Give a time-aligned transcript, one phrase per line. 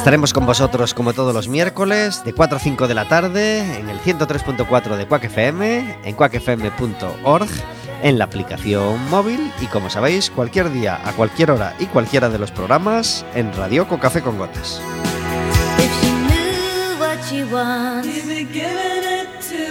[0.00, 3.90] Estaremos con vosotros como todos los miércoles de 4 a 5 de la tarde en
[3.90, 7.48] el 103.4 de Quack FM, en quackfm.org,
[8.02, 12.38] en la aplicación móvil y como sabéis cualquier día, a cualquier hora y cualquiera de
[12.38, 14.80] los programas en Radio con Café con Gotas.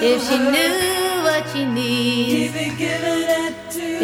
[0.02, 2.54] If she knew what she needs,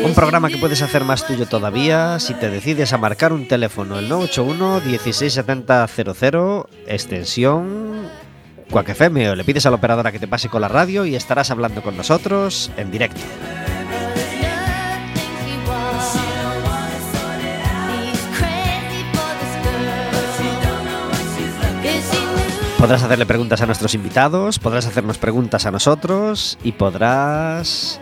[0.03, 3.97] Un programa que puedes hacer más tuyo todavía si te decides a marcar un teléfono
[3.97, 8.09] el 981 167000 extensión
[8.69, 11.15] Quack FM o le pides a la operadora que te pase con la radio y
[11.15, 13.21] estarás hablando con nosotros en directo.
[22.77, 27.99] Podrás hacerle preguntas a nuestros invitados, podrás hacernos preguntas a nosotros y podrás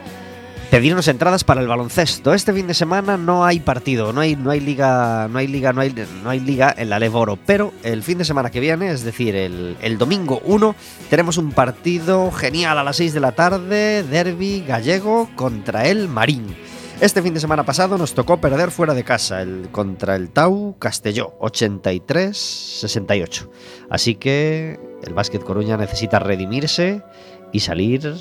[0.74, 2.34] pedirnos entradas para el baloncesto.
[2.34, 5.72] Este fin de semana no hay partido, no hay, no hay liga, no hay liga,
[5.72, 8.90] no hay, no hay liga en la Levoro, pero el fin de semana que viene,
[8.90, 10.76] es decir, el, el domingo 1,
[11.12, 16.56] tenemos un partido genial a las 6 de la tarde, derby gallego contra el Marín.
[17.02, 20.76] Este fin de semana pasado nos tocó perder fuera de casa el, contra el Tau
[20.80, 23.48] Castelló, 83-68.
[23.92, 27.04] Así que el Básquet Coruña necesita redimirse
[27.52, 28.16] y salir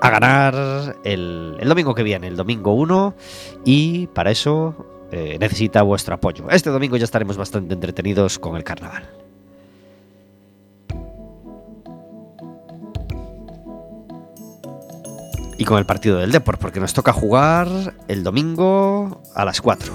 [0.00, 3.14] a ganar el, el domingo que viene, el domingo 1,
[3.64, 6.48] y para eso eh, necesita vuestro apoyo.
[6.50, 9.08] Este domingo ya estaremos bastante entretenidos con el carnaval.
[15.60, 17.68] y con el partido del Deport, porque nos toca jugar
[18.08, 19.92] el domingo a las 4.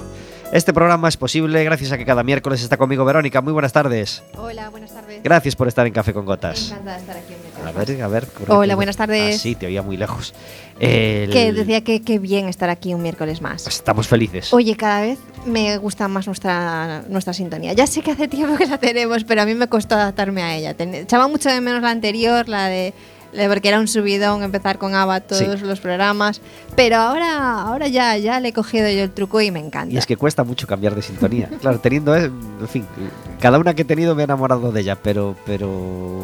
[0.52, 3.40] Este programa es posible gracias a que cada miércoles está conmigo Verónica.
[3.40, 4.22] Muy buenas tardes.
[4.36, 5.24] Hola, buenas tardes.
[5.24, 6.70] Gracias por estar en Café con Gotas.
[6.70, 7.34] Encantada de estar aquí
[7.66, 8.26] A ver, a ver.
[8.48, 9.36] Hola, buenas tardes.
[9.36, 10.32] Ah, sí, te oía muy lejos.
[10.78, 13.66] El- Que decía que qué bien estar aquí un miércoles más.
[13.66, 14.52] Estamos felices.
[14.52, 17.72] Oye, cada vez me gusta más nuestra, nuestra sintonía.
[17.72, 20.56] Ya sé que hace tiempo que la tenemos, pero a mí me costó adaptarme a
[20.56, 20.74] ella.
[20.74, 22.94] Ten- echaba mucho de menos la anterior, la de
[23.48, 25.66] porque era un subidón empezar con ABBA todos Sí.
[25.66, 26.40] los programas,
[26.74, 29.92] pero ahora, ahora ya, ya le he cogido yo el truco y me encanta.
[29.94, 31.50] Y es que cuesta mucho cambiar de sintonía.
[31.60, 32.86] Claro, teniendo, eh, en fin,
[33.38, 36.22] cada una que he tenido me he enamorado de ella, pero, pero,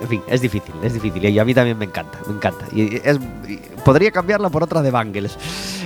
[0.00, 1.24] en fin, es difícil, es difícil.
[1.24, 2.66] Y a mí también me encanta, me encanta.
[2.72, 3.00] Y
[3.84, 5.36] podría cambiarla por otra de Bangles.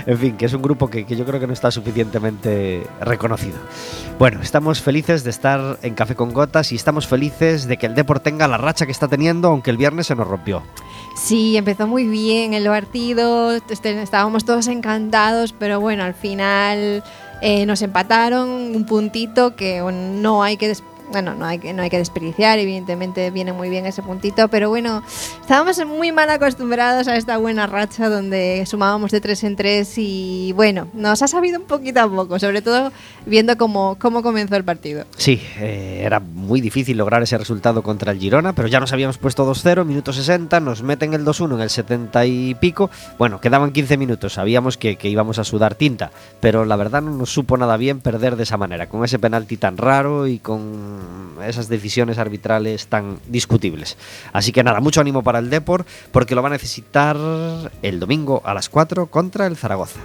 [0.07, 3.59] En fin, que es un grupo que, yo creo que no está suficientemente reconocido.
[4.19, 7.95] Bueno, estamos felices de estar en Café con Gotas y estamos felices de que el
[7.95, 10.63] Deport tenga la racha que está teniendo, aunque el viernes se nos rompió.
[11.17, 17.05] Sí, empezó muy bien el partido, este, estábamos todos encantados, pero bueno, al final
[17.41, 20.69] eh, nos empataron un puntito que no hay que
[21.13, 25.03] bueno, no hay, no hay que desperdiciar, evidentemente viene muy bien ese puntito, pero bueno,
[25.41, 30.53] estábamos muy mal acostumbrados a esta buena racha donde sumábamos de tres en tres y
[30.57, 32.93] bueno, nos ha sabido un poquito a poco, sobre todo
[33.27, 35.05] viendo cómo, cómo comenzó el partido.
[35.17, 39.19] Sí, eh, era muy difícil lograr ese resultado contra el Girona, pero ya nos habíamos
[39.19, 42.91] puesto 2-0, minuto 60, nos meten el 2-1 en el 70 y pico.
[43.19, 46.11] Bueno, quedaban 15 minutos, sabíamos que, que íbamos a sudar tinta,
[46.41, 49.59] pero la verdad no nos supo nada bien perder de esa manera, con ese penalti
[49.59, 51.02] tan raro y con
[51.45, 53.97] esas decisiones arbitrales tan discutibles.
[54.33, 57.17] Así que nada, mucho ánimo para el Depor, porque lo va a necesitar
[57.83, 60.01] el domingo a las 4 contra el Zaragoza.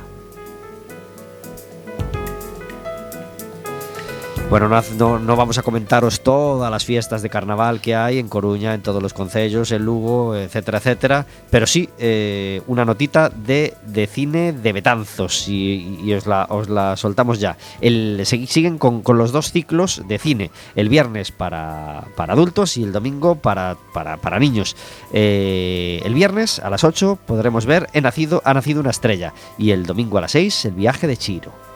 [4.50, 8.74] Bueno, no, no, vamos a comentaros todas las fiestas de carnaval que hay en Coruña,
[8.74, 14.08] en todos los concellos, en Lugo, etcétera, etcétera, pero sí eh, una notita de, de
[14.08, 17.58] cine de Betanzos y, os, la, os la soltamos ya.
[17.82, 22.84] El, siguen con, con los dos ciclos de cine, el viernes para, para adultos y
[22.84, 24.78] el domingo para, para, para niños.
[25.12, 29.72] Eh, el viernes a las 8 podremos ver He nacido, Ha nacido una estrella y
[29.72, 31.67] el domingo a las 6 El viaje de Chiro.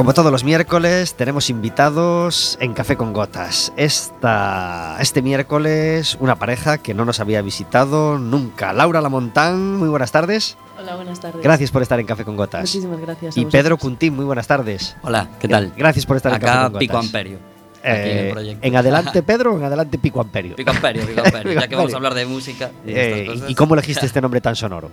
[0.00, 3.70] Como todos los miércoles, tenemos invitados en Café con Gotas.
[3.76, 8.72] Esta, este miércoles, una pareja que no nos había visitado nunca.
[8.72, 10.56] Laura Lamontán, muy buenas tardes.
[10.80, 11.42] Hola, buenas tardes.
[11.42, 12.62] Gracias por estar en Café con Gotas.
[12.62, 13.36] Muchísimas gracias.
[13.36, 13.76] a Y Pedro.
[13.76, 14.96] Cuntín, muy buenas tardes.
[15.02, 15.70] Hola, ¿qué tal?
[15.76, 17.06] Gracias por estar en Café Acá con Pico Gotas.
[17.08, 17.38] Amperio.
[17.82, 18.66] aquí en el Eh, proyecto.
[18.66, 20.56] en adelante Pedro, en adelante Pico Amperio.
[20.56, 21.94] Pico Amperio, Pico Amperio, ya que vamos Amperio.
[21.94, 23.50] a hablar de música y Eh, estas cosas.
[23.50, 24.90] ¿Y cómo elegiste este nombre tan sonoro?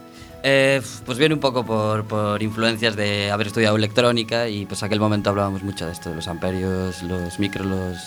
[0.49, 4.97] Eh, pues viene un poco por, por influencias de haber estudiado electrónica y pues aquel
[4.97, 7.97] momento hablábamos mucho de esto, de los amperios, los micros, los,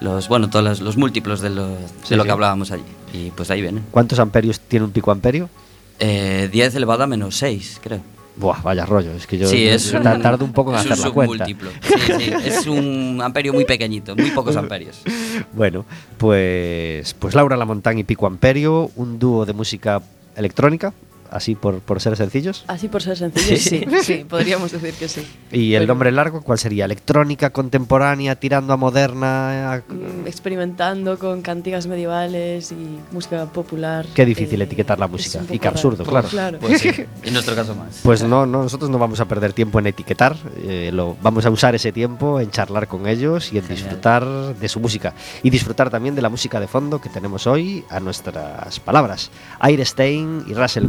[0.00, 2.26] los bueno, todos los, los múltiplos de lo, de lo sí.
[2.26, 2.84] que hablábamos allí.
[3.12, 3.82] Y pues ahí viene.
[3.90, 5.50] ¿Cuántos amperios tiene un Pico Amperio?
[5.98, 8.00] Eh, 10 elevado a menos 6, creo.
[8.36, 11.10] Buah, vaya rollo, es que yo sí, es un, tardo un poco en hacer la
[11.10, 11.44] cuenta.
[11.44, 11.70] submúltiplo.
[11.82, 15.02] Sí, sí, es un amperio muy pequeñito, muy pocos amperios.
[15.52, 15.84] Bueno,
[16.18, 20.02] pues, pues Laura Lamontán y Pico Amperio, un dúo de música
[20.36, 20.92] electrónica,
[21.30, 22.64] así por, por ser sencillos.
[22.66, 25.26] Así por ser sencillo, sí, sí, podríamos decir que sí.
[25.52, 26.84] ¿Y el nombre largo cuál sería?
[26.84, 29.74] ¿Electrónica, contemporánea, tirando a moderna?
[29.74, 34.06] a- mm, Experimentando con cantigas medievales y música popular.
[34.14, 35.40] Qué difícil eh, etiquetar la música.
[35.50, 36.28] Y qué absurdo, raro.
[36.28, 36.58] claro.
[36.58, 36.88] Pues sí,
[37.22, 38.00] en nuestro caso más.
[38.02, 41.50] Pues no, no, nosotros no vamos a perder tiempo en etiquetar, eh, lo, vamos a
[41.50, 43.76] usar ese tiempo en charlar con ellos y en Genial.
[43.84, 44.24] disfrutar
[44.56, 45.14] de su música.
[45.42, 49.30] Y disfrutar también de la música de fondo que tenemos hoy a nuestras palabras.
[49.60, 50.86] Aire Stein y Russell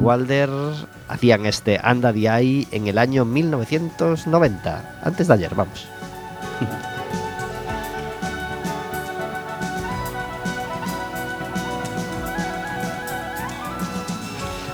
[1.09, 5.87] Hacían este Anda de ahí en el año 1990, antes de ayer, vamos.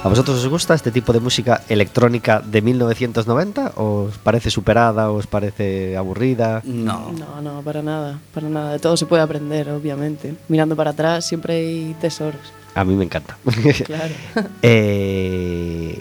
[0.04, 3.74] ¿A vosotros os gusta este tipo de música electrónica de 1990?
[3.76, 5.12] ¿Os parece superada?
[5.12, 6.62] ¿Os parece aburrida?
[6.64, 7.12] No.
[7.12, 8.72] No, no, para nada, para nada.
[8.72, 10.36] De todo se puede aprender, obviamente.
[10.48, 12.40] Mirando para atrás siempre hay tesoros,
[12.78, 13.38] A mí me encanta.
[13.86, 14.14] claro.
[14.62, 15.98] Eh,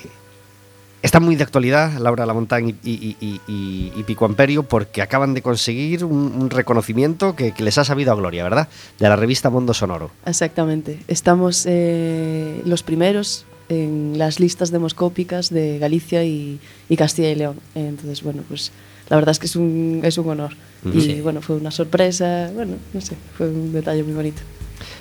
[1.02, 3.16] está muy de actualidad Laura Lamontán y, y-
[3.46, 8.12] y- Pico Amperio porque acaban de conseguir un, un reconocimiento que, que les ha sabido
[8.12, 8.68] a gloria, ¿verdad?
[9.00, 10.10] De la revista Mundo Sonoro.
[10.26, 11.00] Exactamente.
[11.08, 16.60] Estamos eh, los primeros en las listas demoscópicas de Galicia y,
[16.96, 17.56] Castilla y León.
[17.74, 18.70] Entonces, bueno, pues
[19.08, 20.52] la verdad es que es un, es un honor.
[20.94, 21.20] Y Sí.
[21.20, 24.42] bueno, fue una sorpresa, bueno, no sé, fue un detalle muy bonito.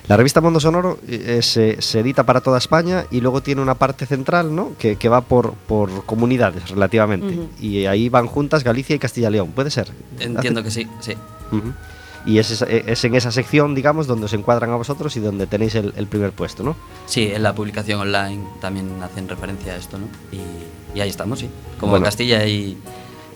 [0.08, 3.74] La revista Mundo Sonoro eh, se, se edita para toda España y luego tiene una
[3.76, 4.74] parte central, ¿no?
[4.78, 7.40] Que, que va por, por comunidades relativamente.
[7.60, 9.88] Y ahí van juntas Galicia y Castilla y León, ¿puede ser?
[10.20, 11.14] Entiendo que sí, sí.
[12.28, 15.46] Y es, esa- es en esa sección, digamos, donde os encuadran a vosotros y donde
[15.48, 16.76] tenéis el, el primer puesto, ¿no?
[17.08, 20.06] Sí, en la publicación online también hacen referencia a esto, ¿no?
[20.32, 21.50] Y, y ahí estamos, sí.
[21.80, 22.06] Como Bueno.
[22.06, 22.78] Castilla y,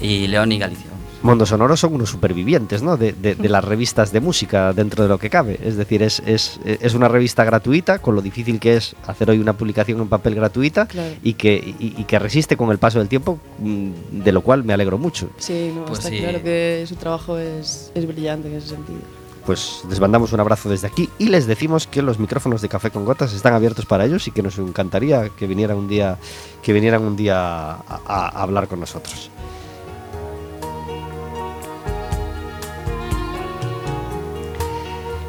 [0.02, 0.88] y León y Galicia.
[1.22, 2.96] Mundo Sonoro son unos supervivientes, ¿no?
[2.96, 5.60] De, de- de las revistas de música dentro de lo que cabe.
[5.62, 9.40] Es decir, es, es, es una revista gratuita, con lo difícil que es hacer hoy
[9.40, 11.14] una publicación en papel gratuita Claro.
[11.22, 13.90] y, que, y, y que resiste con el paso del tiempo, mm,
[14.24, 15.30] de lo cual me alegro mucho.
[15.38, 16.20] Sí, no, Pues está sí.
[16.20, 19.00] claro que su trabajo es, es brillante en ese sentido.
[19.46, 22.92] Pues les mandamos un abrazo desde aquí y les decimos que los micrófonos de Café
[22.92, 26.18] con Gotas están abiertos para ellos y que nos encantaría que vinieran un día,
[26.62, 29.30] que vinieran un día a hablar con nosotros.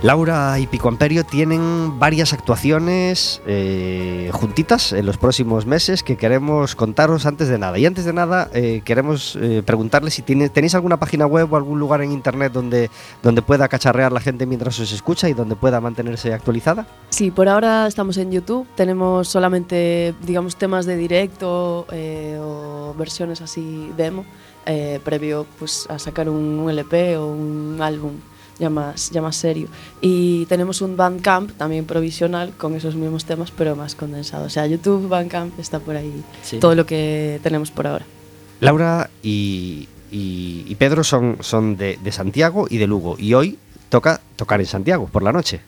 [0.02, 6.74] Laura y Pico Amperio tienen varias actuaciones eh, juntitas en los próximos meses que queremos
[6.74, 7.78] contaros antes de nada.
[7.78, 11.78] Y antes de nada, eh, queremos eh, preguntarles si tenéis alguna página web o algún
[11.78, 12.90] lugar en internet donde,
[13.22, 16.86] donde pueda cacharrear la gente mientras os escucha y donde pueda mantenerse actualizada.
[17.10, 18.66] Sí, por ahora estamos en YouTube.
[18.76, 24.24] Tenemos solamente, digamos, temas de directo eh, o versiones así demo,
[24.64, 28.12] eh, previo pues, a sacar un LP o un álbum
[28.60, 29.66] ya más, ya más serio.
[30.00, 34.44] Y tenemos un Bandcamp también provisional con esos mismos temas, pero más condensado.
[34.44, 36.12] O sea, YouTube, Bandcamp, está por ahí
[36.42, 36.58] Sí.
[36.58, 38.04] todo lo que tenemos por ahora.
[38.60, 43.58] Laura y, y- y Pedro son, son de, de Santiago y de Lugo y hoy
[43.88, 45.60] toca tocar en Santiago por la noche.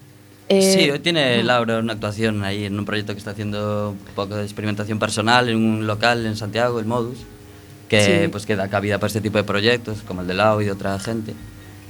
[0.49, 1.43] Eh, sí, hoy tiene.
[1.43, 5.49] Laura una actuación ahí en un proyecto que está haciendo un poco de experimentación personal
[5.49, 7.19] en un local en Santiago, el Modus,
[7.89, 8.29] que Sí.
[8.29, 10.73] pues que da cabida para este tipo de proyectos, como el de Lau y de
[10.73, 11.33] otra gente.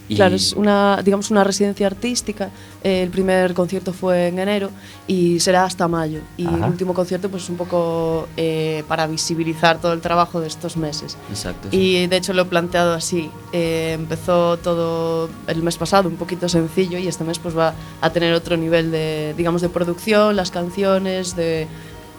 [0.09, 2.51] Y Claro, es una, digamos, una residencia artística.
[2.83, 4.71] Eh, el primer concierto fue en enero
[5.07, 6.21] y será hasta mayo.
[6.37, 6.57] Y Ajá.
[6.57, 10.77] el último concierto pues es un poco eh, para visibilizar todo el trabajo de estos
[10.77, 11.17] meses.
[11.31, 11.69] Exacto.
[11.71, 11.77] sí.
[11.77, 13.31] Y de hecho lo he planteado así.
[13.53, 18.11] Eh, empezó todo el mes pasado un poquito sencillo y este mes pues va a
[18.11, 21.69] tener otro nivel de, digamos, de producción, las canciones, de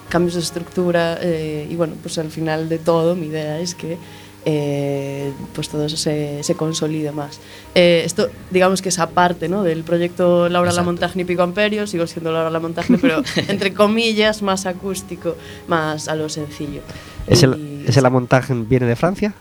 [0.09, 3.97] cambios de estructura y bueno, pues al final de todo mi idea es que
[4.45, 7.39] eh, pues todo eso se, se consolide más.
[7.75, 9.63] Eh, esto digamos que es aparte ¿no?
[9.63, 10.81] del proyecto Laura Exacto.
[10.81, 15.35] Lamontagne y Pico Amperio, sigo siendo Laura Lamontagne, pero entre comillas más acústico,
[15.67, 16.81] más a lo sencillo.
[17.27, 19.33] ¿Ese, Y- ese la montaje viene de Francia?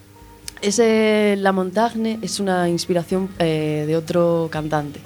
[0.60, 5.00] ese La Montagne es una inspiración eh, de otro cantante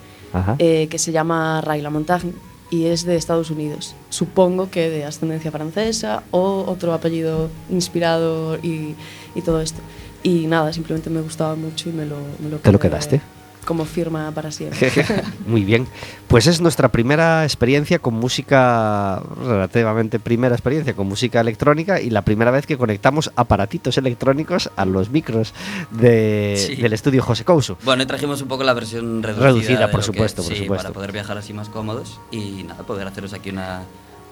[0.58, 2.32] eh, que se llama Ray La Montagne
[2.68, 3.94] y es de Estados Unidos.
[4.10, 8.94] Supongo que de ascendencia francesa o otro apellido inspirado y,
[9.36, 9.80] y todo esto.
[10.22, 13.20] Y nada, simplemente me gustaba mucho y me lo, me lo ¿Te lo quedaste?
[13.64, 14.92] como firma para siempre.
[15.46, 15.88] Muy bien.
[16.28, 22.22] Pues es nuestra primera experiencia con música, relativamente primera experiencia con música electrónica y la
[22.22, 25.52] primera vez que conectamos aparatitos electrónicos a los micros
[25.90, 26.76] de- Sí.
[26.76, 27.76] del estudio José Couso.
[27.84, 29.46] Bueno, y trajimos un poco la versión reducida.
[29.48, 30.84] Reducida, por lo que- supuesto, por sí, supuesto.
[30.84, 33.82] Para poder viajar así más cómodos y nada, poder haceros aquí una,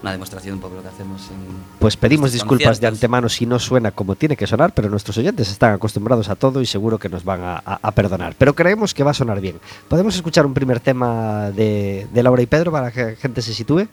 [0.04, 1.36] una demostración un poco de lo que hacemos en.
[1.78, 2.96] Pues pedimos disculpas de conciertos.
[2.98, 6.60] antemano si no suena como tiene que sonar, pero nuestros oyentes están acostumbrados a todo
[6.60, 8.34] y seguro que nos van a, a- a perdonar.
[8.36, 9.58] Pero creemos que va a sonar bien.
[9.88, 13.54] ¿Podemos escuchar un primer tema de, de Laura y Pedro para que la gente se
[13.54, 13.88] sitúe?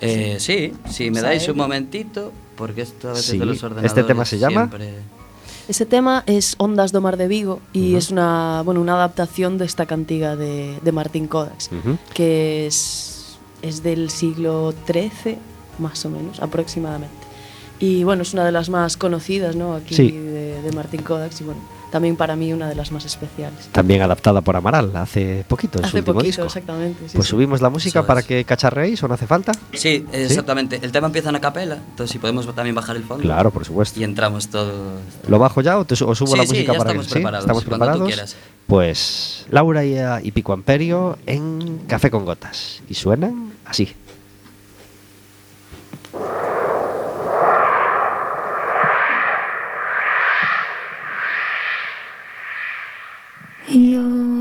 [0.00, 3.44] Eh, sí, si me Vamos a dais un momentito, porque esto a veces Sí, de
[3.44, 4.06] los este ordenadores.
[4.06, 4.94] tema se llama- siempre-
[5.68, 7.98] Ese tema es Ondas do Mar de Vigo y Ujú.
[7.98, 11.98] es una, bueno, una adaptación de esta cantiga de, de Martín Kodax, Ujú.
[12.14, 13.19] que es,
[13.62, 15.38] es del siglo XIII,
[15.78, 17.14] más o menos, aproximadamente.
[17.78, 19.74] Y bueno, es una de las más conocidas ¿no?
[19.74, 20.10] aquí Sí.
[20.10, 23.68] de, de Martín Kodax y bueno, también para mí una de las más especiales.
[23.72, 26.44] También adaptada por Amaral hace poquito, en su Hace último poquito, disco.
[26.44, 27.08] exactamente.
[27.08, 27.30] sí, Pues sí.
[27.30, 28.26] subimos la música Eso para es.
[28.26, 29.52] que cacharreéis o no hace falta.
[29.72, 30.78] Sí, exactamente.
[30.82, 33.22] El tema empieza en a capela, entonces si podemos también bajar el fondo.
[33.22, 33.98] Claro, por supuesto.
[33.98, 35.00] Y entramos todos.
[35.26, 37.06] ¿Lo bajo ya o, te su- o subo Sí, la sí, música ya para estamos
[37.06, 37.14] que ¿sí?
[37.14, 38.08] preparados, ¿Estamos cuando tú preparados?
[38.14, 38.36] quieras.
[38.66, 39.96] Pues Laura y,
[40.28, 42.82] y Pico Amperio en Café con Gotas.
[42.90, 43.94] Y suenan así.
[53.68, 54.39] Do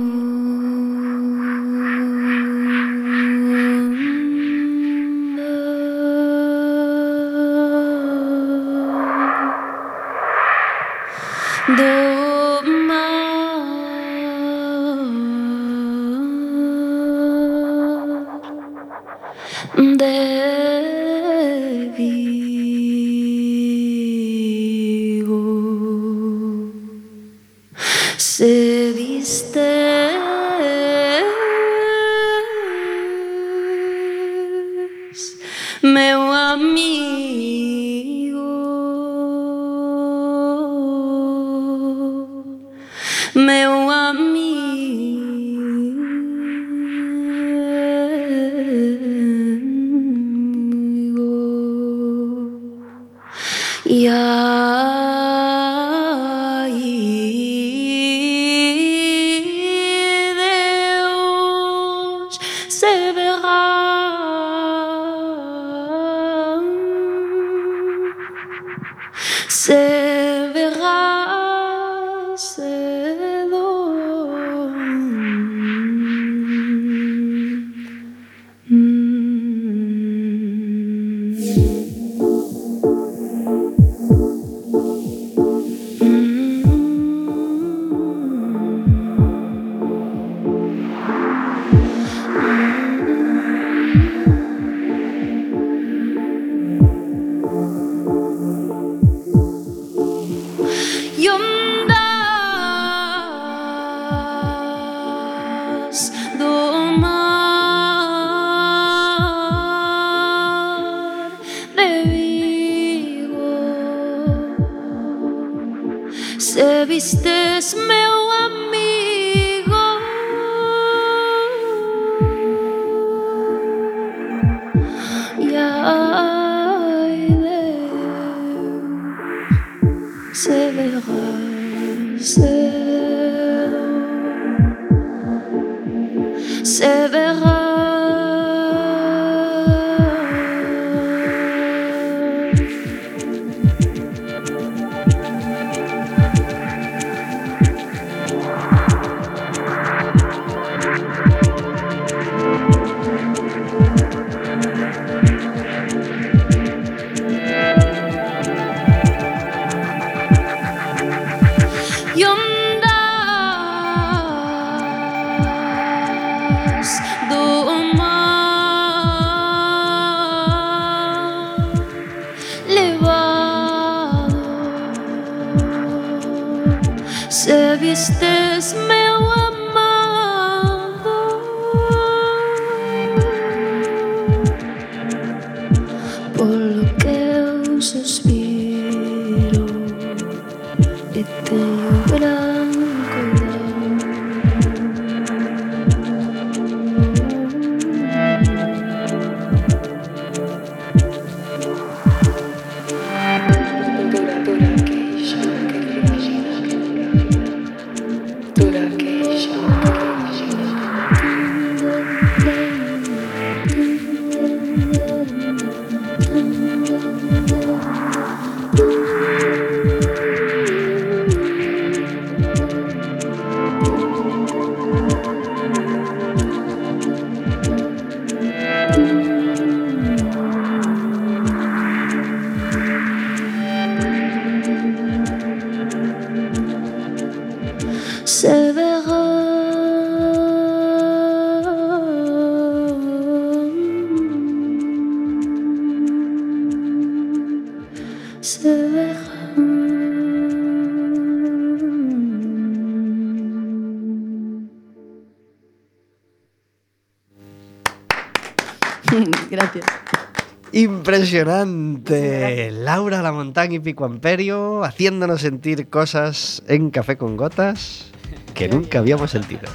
[261.20, 262.72] Impresionante.
[262.72, 268.10] Laura Lamontán y Pico Amperio haciéndonos sentir cosas en Café con Gotas
[268.54, 269.68] que nunca habíamos sentido.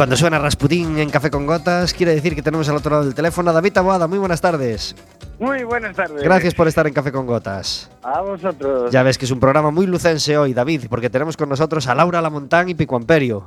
[0.00, 3.14] Cuando suena Rasputín en Café con Gotas, quiere decir que tenemos al otro lado del
[3.14, 4.06] teléfono a David Taboada.
[4.06, 4.96] Muy buenas tardes.
[5.38, 6.22] Muy buenas tardes.
[6.22, 7.90] Gracias por estar en Café con Gotas.
[8.02, 8.90] A vosotros.
[8.90, 11.94] Ya ves que es un programa muy lucense hoy, David, porque tenemos con nosotros a
[11.94, 13.46] Laura Lamontán y Pico Amperio.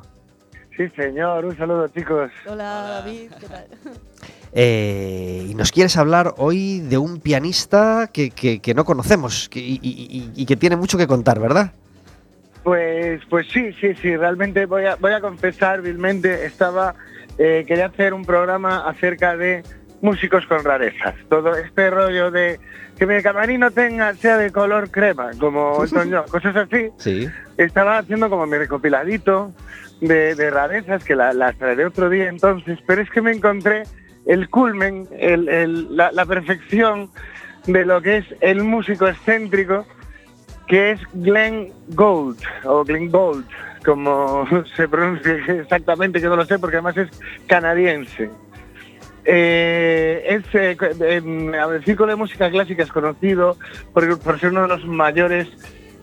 [0.77, 1.43] Sí, señor.
[1.43, 2.29] Un saludo, chicos.
[2.45, 3.65] Hola David, ¿qué tal?
[4.51, 9.59] Eh, y nos quieres hablar hoy de un pianista que, que- que no conocemos que-
[9.59, 11.71] y, y- y- y que tiene mucho que contar, ¿verdad?
[12.63, 14.15] Pues, pues sí, sí, sí.
[14.15, 16.95] Realmente voy a, voy a confesar, vilmente, estaba
[17.37, 19.63] eh, quería hacer un programa acerca de
[20.01, 21.15] músicos con rarezas.
[21.29, 22.59] Todo este rollo de
[22.97, 26.89] que mi camarino tenga sea de color crema, como Elton John, cosas así.
[26.97, 27.29] Sí.
[27.57, 29.51] Estaba haciendo como mi recopiladito
[30.01, 33.83] de, de rarezas que la- las traeré otro día entonces, pero es que me encontré
[34.25, 37.09] el culmen, el- el- la, la perfección
[37.67, 39.85] de lo que es el músico excéntrico
[40.67, 43.45] que es Glenn Gould o Glenn Gould,
[43.85, 47.09] como se pronuncia exactamente, que no lo sé porque además es
[47.47, 48.29] canadiense.
[49.25, 53.55] Eh, es eh, en el círculo de música clásica es conocido
[53.93, 55.47] por, por ser uno de los mayores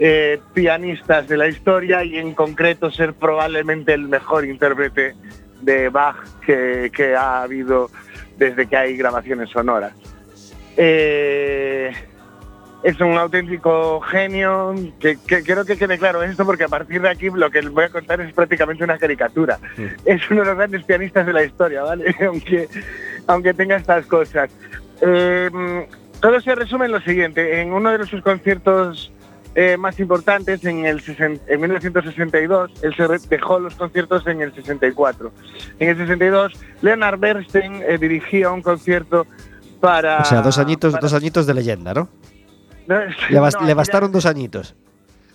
[0.02, 5.14] eh, pianistas de la historia y en concreto ser probablemente el mejor intérprete
[5.60, 7.90] de Bach que, ha habido
[8.38, 9.92] desde que hay grabaciones sonoras.
[10.74, 11.92] Eh,
[12.82, 17.10] es un auténtico genio, que, que quiero que quede claro esto porque a partir de
[17.10, 19.58] aquí lo que les voy a contar es prácticamente una caricatura.
[20.04, 22.14] Es uno de los grandes pianistas de la historia, ¿vale?
[22.26, 22.68] aunque,
[23.26, 24.50] aunque tenga estas cosas.
[25.02, 25.50] Eh,
[26.20, 29.12] todo se resume en lo siguiente, en uno de sus conciertos
[29.54, 34.54] eh, más importantes, en, el sesen- en 1962, él se dejó los conciertos en el
[34.54, 35.32] 64.
[35.80, 39.26] En el 62, Leonard Bernstein eh, dirigía un concierto
[39.80, 40.18] para...
[40.20, 42.08] O sea, dos añitos, para- dos añitos de leyenda, ¿no?
[42.90, 43.36] Le,
[43.68, 44.74] no, bastaron ya- dos añitos.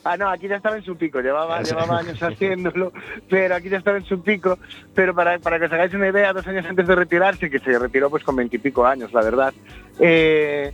[0.04, 2.94] Ah, no, aquí ya estaba en su pico, llevaba, llevaba años haciéndolo,
[3.28, 4.60] pero aquí ya estaba en su pico.
[4.94, 7.80] Pero para, para que os hagáis una idea, dos años antes de retirarse, que se
[7.80, 9.52] retiró pues con veintipico años, la verdad,
[10.00, 10.72] eh,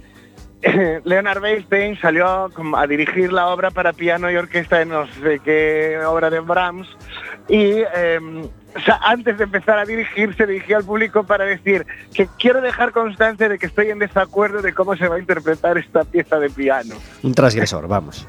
[1.06, 5.98] Leonard Bernstein salió a dirigir la obra para piano y orquesta de no sé qué
[6.06, 6.88] obra de Brahms.
[7.48, 8.20] Y eh,
[8.76, 12.62] o sea, antes de empezar a dirigir, se dirigió al público para decir que quiero
[12.62, 16.40] dejar constancia de que estoy en desacuerdo de cómo se va a interpretar esta pieza
[16.40, 18.28] de piano Un transgresor, vamos.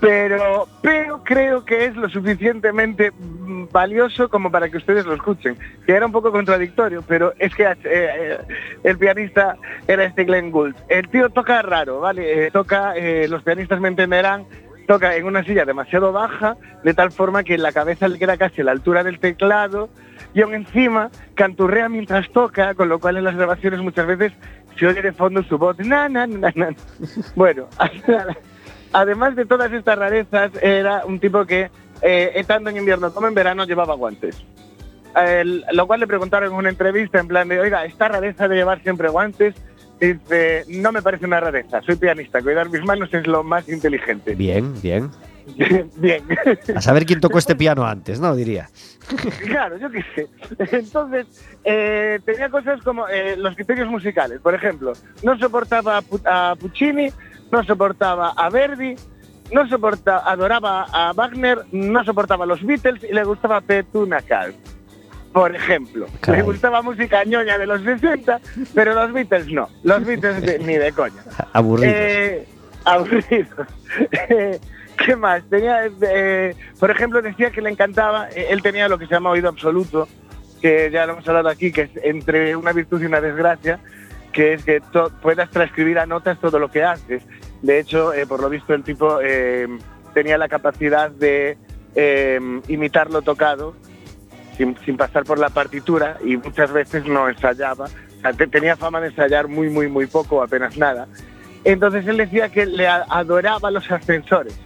[0.00, 3.12] pero, pero creo que es lo suficientemente
[3.72, 5.56] valioso como para que ustedes lo escuchen.
[5.86, 8.38] Que era un poco contradictorio, pero es que eh, eh,
[8.84, 9.56] el pianista
[9.88, 10.76] era este Glenn Gould.
[10.88, 12.46] El tío toca raro, ¿vale?
[12.46, 14.44] Eh, toca, eh, los pianistas me entenderán,
[14.86, 18.60] toca en una silla demasiado baja, de tal forma que la cabeza le queda casi
[18.60, 19.88] a la altura del teclado,
[20.32, 24.32] y aún encima canturrea mientras toca, con lo cual en las grabaciones muchas veces
[24.78, 25.78] se oye de fondo su voz.
[25.78, 26.68] Na, na, na, na.
[27.34, 27.66] Bueno,
[28.92, 31.70] además de todas estas rarezas, era un tipo que,
[32.02, 34.42] eh, tanto en invierno como en verano, llevaba guantes.
[35.14, 38.56] El- lo cual le preguntaron en una entrevista en plan de, oiga, esta rareza de
[38.56, 39.54] llevar siempre guantes,
[40.00, 44.34] dice, no me parece una rareza, soy pianista, cuidar mis manos es lo más inteligente.
[44.34, 45.10] Bien, bien.
[45.96, 46.24] Bien.
[46.74, 48.34] A saber quién tocó este piano antes, ¿no?
[48.34, 48.68] Diría.
[49.46, 50.26] Claro, yo qué sé.
[50.76, 51.26] Entonces,
[51.62, 54.40] eh, tenía cosas como eh, los criterios musicales.
[54.40, 57.10] Por ejemplo, no soportaba a, Pu- a Puccini,
[57.52, 58.96] no soportaba a Verdi,
[59.52, 64.52] no soportaba, adoraba a Wagner, no soportaba a los Beatles y le gustaba Petuna Cal.
[65.36, 66.40] Por ejemplo, Caray.
[66.40, 68.40] le gustaba música ñoña de los 60,
[68.74, 69.68] pero los Beatles no.
[69.82, 71.22] Los Beatles de- ni de coña.
[71.52, 71.94] Aburridos.
[71.94, 72.46] Eh,
[72.86, 73.66] aburridos.
[74.30, 74.58] Eh,
[75.04, 75.42] ¿Qué más?
[75.50, 79.28] Tenía, eh, por ejemplo, decía que le encantaba, eh, él tenía lo que se llama
[79.28, 80.08] oído absoluto,
[80.62, 83.78] que ya lo hemos hablado aquí, que es entre una virtud y una desgracia,
[84.32, 87.22] que es que to- puedas transcribir a notas todo lo que haces.
[87.60, 89.18] De hecho, eh, por lo visto, el tipo
[90.14, 91.58] tenía la capacidad de
[92.68, 93.74] imitar lo tocado
[94.56, 97.86] sin, sin pasar por la partitura y muchas veces no ensayaba.
[97.86, 101.06] O sea, te- tenía fama de ensayar muy, muy, muy poco, apenas nada.
[101.64, 104.58] Entonces él decía que le adoraba los ascensores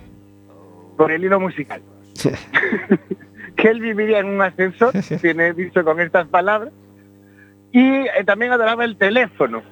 [0.96, 1.80] por el hilo musical.
[3.56, 6.72] que él viviría en un ascensor, tiene dicho con estas palabras,
[7.72, 9.62] y eh, también adoraba el teléfono.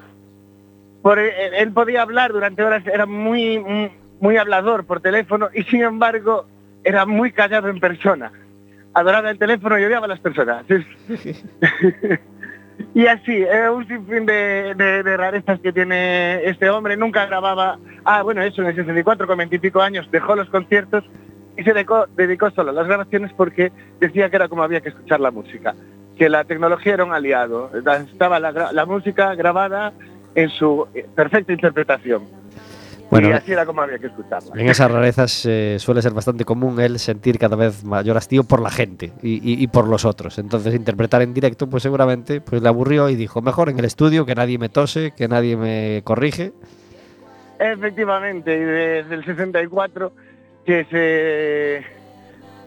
[1.02, 5.82] Por, eh, él podía hablar durante horas, era muy, muy hablador por teléfono y sin
[5.82, 6.46] embargo
[6.84, 8.32] era muy callado en persona.
[8.98, 10.64] Adoraba el teléfono y odiaba a las personas.
[12.94, 16.96] y así, eh, un sinfín de, de, de rarezas que tiene este hombre.
[16.96, 17.78] Nunca grababa...
[18.04, 21.04] Ah, bueno, eso, en el 64, con 20 y pico años, dejó los conciertos
[21.56, 24.90] y se dedicó, dedicó solo a las grabaciones porque decía que era como había que
[24.90, 25.74] escuchar la música,
[26.16, 27.70] que la tecnología era un aliado.
[27.74, 29.92] Estaba la música grabada
[30.34, 32.37] en su eh, perfecta interpretación.
[33.10, 34.52] Bueno, y así era como había que escucharla.
[34.60, 38.60] En esas rarezas eh, suele ser bastante común el sentir cada vez mayor hastío por
[38.60, 40.38] la gente y, y- y por los otros.
[40.38, 44.26] Entonces interpretar en directo, pues seguramente pues le aburrió y dijo, mejor en el estudio,
[44.26, 46.52] que nadie me tose, que nadie me corrige.
[47.58, 50.12] Efectivamente, y desde el 64
[50.64, 51.98] que se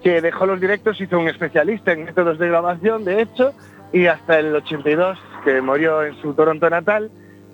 [0.03, 3.53] que dejó los directos, hizo un especialista en métodos de grabación, de hecho,
[3.93, 7.11] y hasta el 82, que murió en su Toronto natal,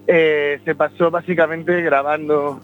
[0.07, 2.61] eh, se pasó básicamente grabando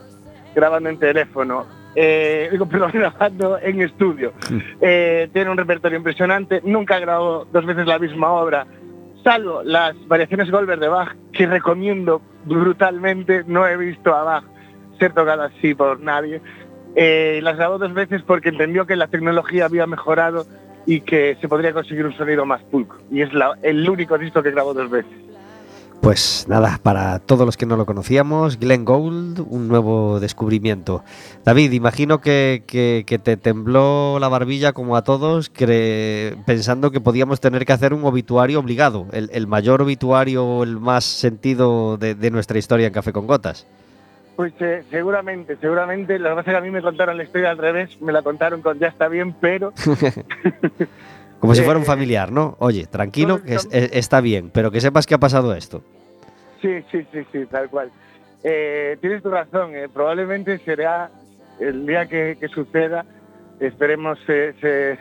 [0.56, 1.66] grabando en teléfono.
[1.96, 4.34] Eh, digo, perdón, grabando en estudio.
[4.82, 8.66] Eh, tiene un repertorio impresionante, nunca grabó dos veces la misma obra,
[9.24, 14.44] salvo las variaciones Goldberg de Bach, que recomiendo brutalmente, no he visto a Bach
[15.00, 16.42] ser tocada así por nadie.
[16.96, 20.46] Eh, las grabó dos veces porque entendió que la tecnología había mejorado
[20.86, 22.98] y que se podría conseguir un sonido más pulco.
[23.10, 25.12] Y es la- el único disco que grabó dos veces.
[26.04, 31.02] Pues nada, para todos los que no lo conocíamos, Glenn Gould, un nuevo descubrimiento.
[31.46, 35.50] David, imagino que, que- que te tembló la barbilla como a todos,
[36.46, 41.06] pensando que podíamos tener que hacer un obituario obligado, el, el mayor obituario, el más
[41.06, 43.66] sentido de, de nuestra historia en Café con Gotas.
[44.36, 46.20] Pues eh, seguramente, seguramente.
[46.20, 48.22] Lo que pasa es que a mí me contaron la historia al revés, me la
[48.24, 49.72] contaron con ya está bien, pero
[51.40, 52.56] Como si fuera un Eh, familiar, ¿no?
[52.60, 55.82] Oye, tranquilo, que es- eh, está bien, pero que sepas que ha pasado esto.
[56.64, 57.92] Sí, sí, sí, sí, tal cual.
[58.44, 61.12] Eh, tienes tu razón, eh, probablemente será
[61.60, 63.06] el día que, que suceda,
[63.60, 64.98] esperemos se, se-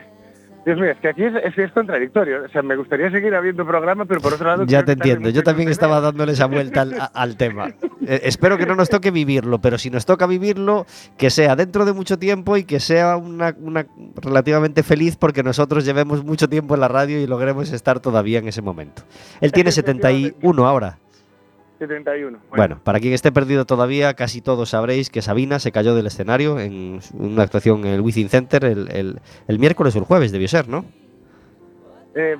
[0.65, 2.45] Dios mío, es que aquí es, es, es contradictorio.
[2.45, 4.63] O sea, me gustaría seguir habiendo programa, pero por otro lado...
[4.65, 7.67] Ya te entiendo, yo también estaba dándole esa vuelta al tema.
[8.05, 10.85] Eh, espero que no nos toque vivirlo, pero si nos toca vivirlo,
[11.17, 13.85] que sea dentro de mucho tiempo y que sea una, una
[14.21, 18.49] relativamente feliz porque nosotros llevemos mucho tiempo en la radio y logremos estar todavía en
[18.49, 19.03] ese momento.
[19.39, 20.97] Él tiene 71 ahora.
[21.87, 22.39] 71.
[22.55, 26.59] Bueno, para quien esté perdido todavía, casi todos sabréis que Sabina se cayó del escenario
[26.59, 30.47] en una actuación en el Within Center el, el- el miércoles o el jueves, debió
[30.47, 30.85] ser, ¿no?
[32.15, 32.35] Eh,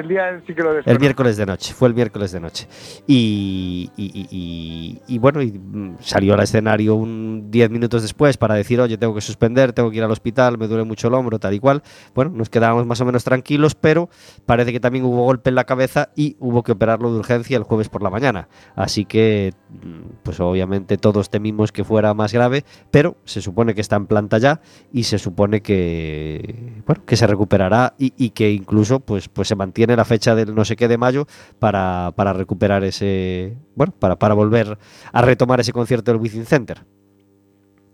[0.00, 2.68] el día sí que lo El miércoles de noche, fue el miércoles de noche.
[3.06, 8.96] Y, y- y- bueno, mm, salió al escenario un 10 minutos después para decir, oye,
[8.96, 11.58] tengo que suspender, tengo que ir al hospital, me duele mucho el hombro, tal y
[11.58, 11.82] cual.
[12.14, 14.08] Bueno, nos quedábamos más o menos tranquilos, pero
[14.44, 17.64] parece que también hubo golpe en la cabeza y hubo que operarlo de urgencia el
[17.64, 18.48] jueves por la mañana.
[18.76, 23.80] Así que, mm, pues obviamente todos temimos que fuera más grave, pero se supone que
[23.80, 24.60] está en planta ya
[24.92, 29.96] y se supone que, bueno, que se recuperará y que incluso pues, pues se mantiene
[29.96, 31.26] la fecha del no sé qué de mayo
[31.58, 34.78] para, para recuperar ese, bueno, para, para volver
[35.12, 36.84] a retomar ese concierto del Within Center.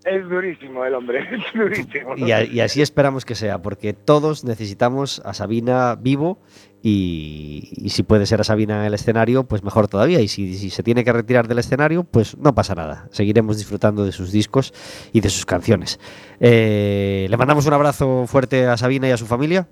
[0.04, 2.16] Es durísimo el hombre, es durísimo.
[2.16, 6.40] Y, a- y así esperamos que sea, porque todos necesitamos a Sabina vivo
[6.82, 10.20] y, y si puede ser a Sabina en el escenario, pues mejor todavía.
[10.20, 13.06] Y si, si se tiene que retirar del escenario, pues no pasa nada.
[13.12, 14.74] Seguiremos disfrutando de sus discos
[15.12, 16.00] y de sus canciones.
[16.40, 19.68] Eh, Le mandamos un abrazo fuerte a Sabina y a su familia.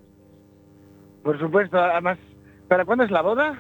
[1.23, 2.19] Por supuesto, además,
[2.69, 3.59] ¿para cuándo es la boda?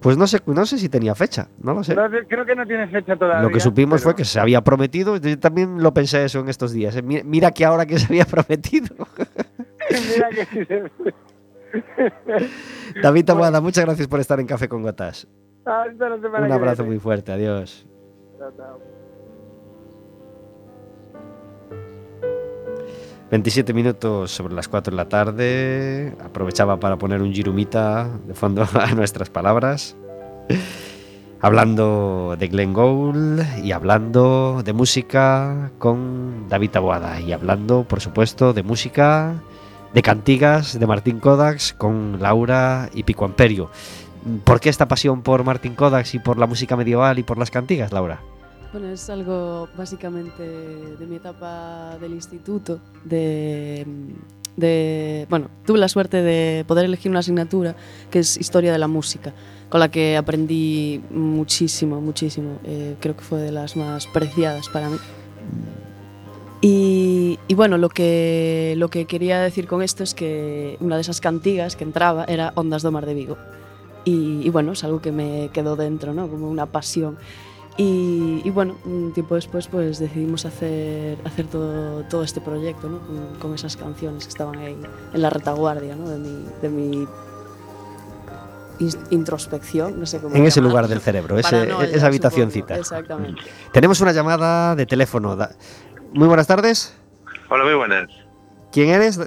[0.00, 1.94] Pues no sé, no sé si tenía fecha, no lo sé.
[1.94, 3.42] No creo que no tiene fecha todavía.
[3.42, 5.16] Lo que supimos fue que se había prometido.
[5.18, 6.96] Yo también lo pensé eso en estos días.
[6.96, 7.02] eh.
[7.02, 8.94] Mi- Mira que ahora que se había prometido.
[9.90, 10.90] Mira que sí se-
[13.02, 15.28] David Taboada, muchas gracias por estar en Café con Gotas.
[15.64, 17.86] Hasta la semana Un abrazo muy fuerte, adiós.
[18.38, 18.89] Chao, chao.
[23.30, 26.14] 27 minutos sobre las 4 de la tarde.
[26.24, 29.96] Aprovechaba para poner un girumita de fondo a nuestras palabras.
[31.40, 37.20] Hablando de Glenn Gould y hablando de música con David Taboada.
[37.20, 39.34] Y hablando, por supuesto, de música,
[39.94, 43.70] de cantigas de Martín Kodaks con Laura y Pico Amperio.
[44.44, 47.50] ¿Por qué esta pasión por Martín Kodaks y por la música medieval y por las
[47.50, 48.20] cantigas, Laura?
[48.72, 53.84] Bueno, es algo básicamente de mi etapa del instituto, de,
[54.56, 57.74] de- bueno, tuve la suerte de poder elegir una asignatura
[58.12, 59.32] que es Historia de la Música,
[59.68, 62.58] con la que aprendí muchísimo, muchísimo.
[62.64, 64.98] Eh, creo que fue de las más preciadas para mí.
[66.62, 71.00] Y, y bueno, lo que, lo que quería decir con esto es que una de
[71.00, 73.36] esas cantigas que entraba era Ondas do Mar de Vigo.
[74.04, 76.28] Y, y bueno, es algo que me quedó dentro, ¿no?
[76.28, 77.16] Como una pasión.
[77.76, 82.98] Y, y bueno, un tiempo después pues decidimos hacer, hacer todo, todo este proyecto ¿no?
[83.00, 84.76] con, con esas canciones que estaban ahí
[85.14, 86.08] en la retaguardia ¿no?
[86.10, 87.08] de mi, de mi
[89.10, 92.76] introspección, no sé cómo En ese lugar del cerebro, ese- Paranoia, esa habitacioncita.
[92.76, 92.80] supongo.
[92.80, 93.40] Exactamente.
[93.72, 95.36] Tenemos una llamada de teléfono.
[96.12, 96.94] Muy buenas tardes.
[97.50, 98.08] Hola, muy buenas.
[98.72, 99.20] ¿Quién eres?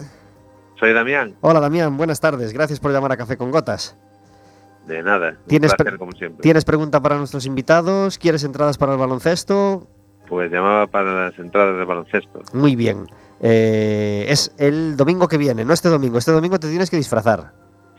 [0.80, 1.36] Soy Damián.
[1.42, 2.52] Hola Damián, buenas tardes.
[2.54, 3.96] Gracias por llamar a Café con Gotas.
[4.88, 5.30] De nada.
[5.32, 6.42] Un ¿Tienes, placer, pre- como siempre.
[6.42, 8.18] ¿Tienes pregunta para nuestros invitados?
[8.18, 9.88] ¿Quieres entradas para el baloncesto?
[10.28, 12.42] Pues llamaba para las entradas de baloncesto.
[12.54, 13.06] Muy bien.
[13.42, 16.18] Eh, es el domingo que viene, no este domingo.
[16.18, 17.54] Este domingo te tienes que disfrazar.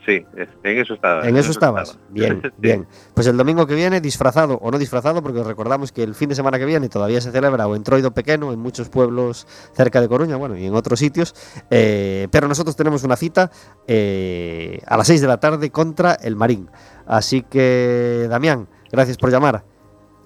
[0.05, 0.23] Sí,
[0.63, 1.27] en eso estaba.
[1.27, 1.89] En eso estabas.
[1.89, 2.05] estaba.
[2.11, 2.49] Bien, Sí.
[2.57, 2.87] bien.
[3.15, 6.35] Pues el domingo que viene, disfrazado o no disfrazado, porque recordamos que el fin de
[6.35, 10.07] semana que viene todavía se celebra o en Troido Pequeño, en muchos pueblos cerca de
[10.07, 11.33] Coruña, bueno, y en otros sitios.
[11.71, 13.49] eh, pero nosotros tenemos una cita
[13.87, 16.69] eh, a las 6 de la tarde contra el Marín.
[17.07, 19.63] Así que, Damián, gracias por llamar.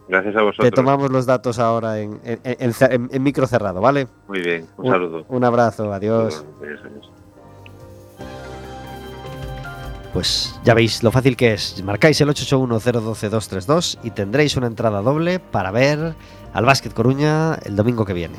[0.09, 0.71] Gracias a Te vosotros.
[0.71, 4.07] tomamos los datos ahora en, en- en- micro cerrado, ¿vale?
[4.27, 4.65] Muy bien.
[4.77, 5.25] Un, saludo.
[5.29, 6.43] Un abrazo, adiós.
[6.61, 7.11] Adiós, adiós.
[10.13, 11.83] Pues ya veis lo fácil que es.
[11.83, 16.15] Marcáis el 881-012-232 y tendréis una entrada doble para ver
[16.53, 18.37] al Básquet Coruña el domingo que viene.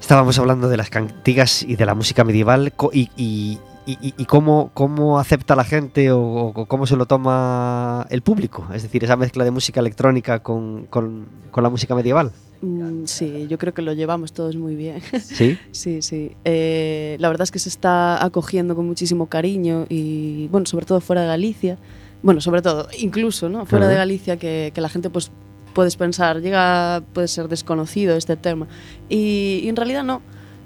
[0.00, 5.54] Estábamos hablando de las cantigas y de la música medieval y- y cómo, cómo acepta
[5.56, 8.66] la gente o, o cómo se lo toma el público.
[8.72, 12.32] Es decir, esa mezcla de música electrónica con, con- con la música medieval.
[12.62, 15.00] Mm, sí, yo creo que lo llevamos todos muy bien.
[15.20, 15.58] ¿Sí?
[15.72, 16.32] Sí, sí.
[16.44, 21.00] Eh, la verdad es que se está acogiendo con muchísimo cariño y, bueno, sobre todo
[21.00, 21.78] fuera de Galicia.
[22.22, 23.64] Bueno, sobre todo, incluso, ¿no?
[23.64, 23.94] Fuera de.
[23.94, 25.30] Galicia, que, que la gente, pues,
[25.72, 28.68] puedes pensar, llega, puede ser desconocido este tema.
[29.08, 30.20] Y, y en realidad no.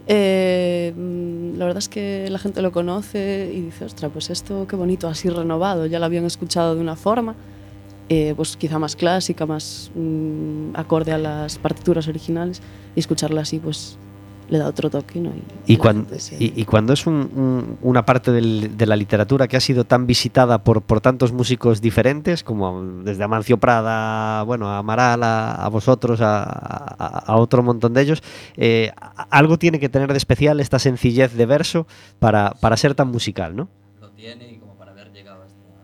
[0.06, 4.66] Eh, mm, la verdad es que la gente lo conoce y dice, ostras, pues esto
[4.68, 5.86] qué bonito, así renovado.
[5.86, 7.34] Ya lo habían escuchado de una forma,
[8.08, 12.60] eh, pues quizá más clásica, más mm, acorde a las partituras originales.
[12.96, 13.98] Y escucharla así, pues
[14.50, 15.30] le da otro toque, ¿no?
[15.66, 19.48] Y, gente se- y, y cuando es un- un- una parte del- de la literatura
[19.48, 24.68] que ha sido tan visitada por, por tantos músicos diferentes, como desde Amancio Prada, bueno,
[24.68, 28.22] a Amaral, a, a vosotros, a, a- a otro montón de ellos,
[28.58, 28.92] eh,
[29.30, 31.86] algo tiene que tener de especial esta sencillez de verso
[32.18, 33.68] para, para ser tan musical, ¿no?
[33.98, 35.10] Lo tiene y como para haber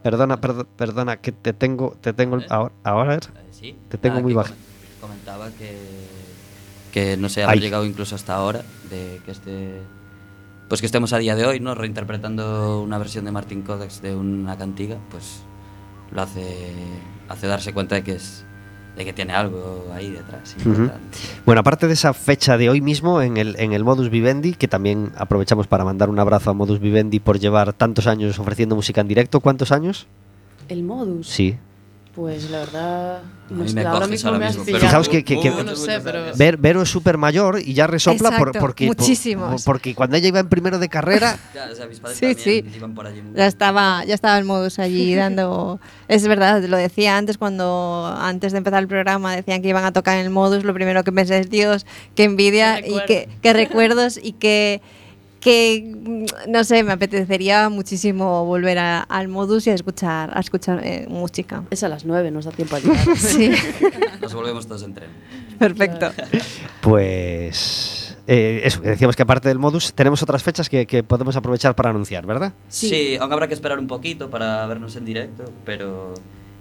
[0.02, 2.46] Perdona, perdo- perdona, que te tengo, te tengo ¿Eh?
[2.48, 3.76] ahora, ahora Eh, sí.
[3.88, 4.48] Te tengo Nada, muy bajo.
[4.54, 5.78] comen- Comentaba que,
[6.92, 7.58] que no sé, Ay.
[7.60, 9.80] llegado incluso hasta ahora, de que este...
[10.68, 11.74] Pues que estemos a día de hoy, ¿no?
[11.74, 15.42] Reinterpretando una versión de Martin Codex de una cantiga, pues
[16.12, 16.72] lo hace,
[17.28, 18.44] hace darse cuenta de que es
[18.96, 20.56] de que tiene algo ahí detrás.
[20.64, 21.18] Importante.
[21.46, 24.68] Bueno, aparte de esa fecha de hoy mismo en el, en el Modus Vivendi, que
[24.68, 29.00] también aprovechamos para mandar un abrazo a Modus Vivendi por llevar tantos años ofreciendo música
[29.00, 29.40] en directo.
[29.40, 30.06] ¿Cuántos años?
[30.68, 31.28] El modus.
[31.28, 31.56] Sí.
[32.20, 33.16] Pues la verdad.
[33.18, 33.22] A
[33.54, 34.80] No mí sé, me ahora coges mismo ahora me has mismo, pillado.
[34.80, 36.22] pero- Fijaos que- que- que- Uh, no sé, pero.
[36.36, 40.38] Ver, Vero es súper mayor y ya resopla por- porque, por- porque cuando ella iba
[40.40, 42.76] en primero de carrera, Ya, o sea, mis padres Sí, también sí.
[42.76, 45.80] iban por allí Ya estaba, ya estaba el modus allí dando.
[46.08, 49.92] Es verdad, lo decía antes cuando antes de empezar el programa decían que iban a
[49.92, 50.62] tocar en el modus.
[50.62, 54.82] Lo primero que pensé es Dios, qué envidia Qué y qué, qué recuerdos y que
[55.40, 60.40] que mm, no sé, me apetecería muchísimo volver a- al modus y a escuchar, a
[60.40, 61.64] escuchar eh, música.
[61.70, 62.98] Es a las 9, nos da tiempo a llegar.
[63.16, 63.50] Sí,
[64.20, 65.08] Nos volvemos todos en tren.
[65.58, 66.12] perfecto.
[66.82, 71.34] pues eh, eso, que decíamos que aparte del Modus tenemos otras fechas que, que podemos
[71.36, 72.52] aprovechar para anunciar, ¿verdad?
[72.68, 73.16] Sí.
[73.16, 76.14] aún habrá que esperar un poquito para vernos en directo, pero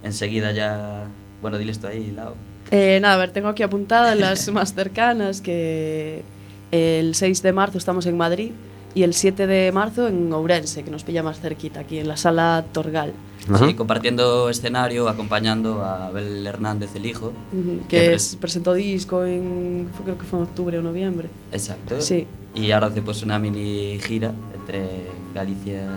[0.04, 1.06] enseguida ya...
[1.42, 2.34] Bueno, diles tú ahí, Lau.
[2.72, 6.24] Eh, nada, a ver, tengo aquí apuntadas las más cercanas que
[6.72, 8.52] el 6 de marzo estamos en Madrid
[8.96, 12.18] y el 7 de marzo en Ourense, que nos pilla más cerquita, aquí en la
[12.18, 13.14] sala Torgal,
[13.52, 13.68] Ajá.
[13.68, 17.32] Sí, compartiendo escenario, acompañando a Abel Hernández, el hijo.
[17.54, 21.30] ujú, Que que es, presentó disco en, fue- creo que fue en octubre o noviembre.
[21.52, 22.00] Exacto.
[22.02, 22.28] Sí.
[22.54, 24.88] Y ahora hace pues una mini gira entre
[25.34, 25.88] Galicia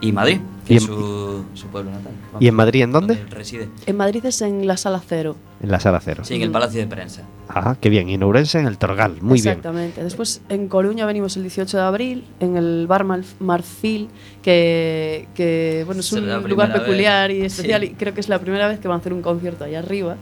[0.00, 0.38] y Madrid,
[0.72, 2.12] Y en- su, su pueblo natal.
[2.40, 3.14] ¿Y en Madrid en dónde?
[3.16, 3.68] Donde reside.
[3.86, 5.36] En Madrid es en la sala Cero.
[5.62, 6.24] En la sala cero.
[6.24, 7.22] Sí, en el Palacio de Prensa.
[7.48, 8.08] Ah, qué bien.
[8.08, 9.18] Y en Ourense en el Torgal.
[9.20, 9.48] Muy bien.
[9.50, 10.02] Exactamente.
[10.02, 13.04] Después en Coruña venimos el 18 de abril, en el Bar
[13.38, 14.08] Marfil,
[14.42, 17.38] que, que, bueno, es un lugar peculiar vez.
[17.38, 17.86] y especial Sí.
[17.88, 20.16] y creo que es la primera vez que van a hacer un concierto ahí arriba.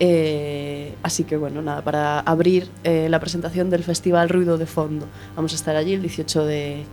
[0.00, 5.06] Eh, así que bueno, nada, para abrir eh, la presentación del Festival Ruido de Fondo.
[5.36, 6.84] Vamos a estar allí el 18 de,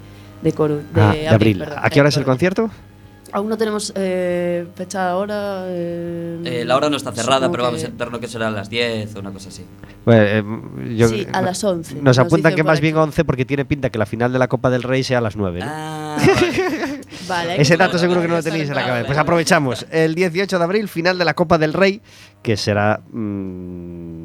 [0.41, 1.59] de, Coru- de Ah, de abril.
[1.59, 2.69] perdón, ¿A qué hora es el concierto?
[3.33, 5.63] Aún no tenemos eh, fecha ahora.
[5.67, 8.69] eh, Eh, la hora no está cerrada, pero vamos a entender que será a las
[8.69, 9.65] 10 o una cosa así.
[10.05, 11.95] Bueno, eh, yo- Sí, a las 11.
[12.01, 13.01] Nos apuntan dicen que más bien aquí.
[13.03, 15.35] 11 porque tiene pinta que la final de la Copa del Rey sea a las
[15.35, 15.59] 9.
[15.59, 15.65] ¿no?
[15.69, 17.01] Ah, vale.
[17.27, 19.05] Vale, Ese dato seguro que no lo tenéis en la cabeza.
[19.07, 19.85] Pues aprovechamos.
[19.91, 22.01] El 18 de abril, final de la Copa del Rey,
[22.41, 24.20] que será mm,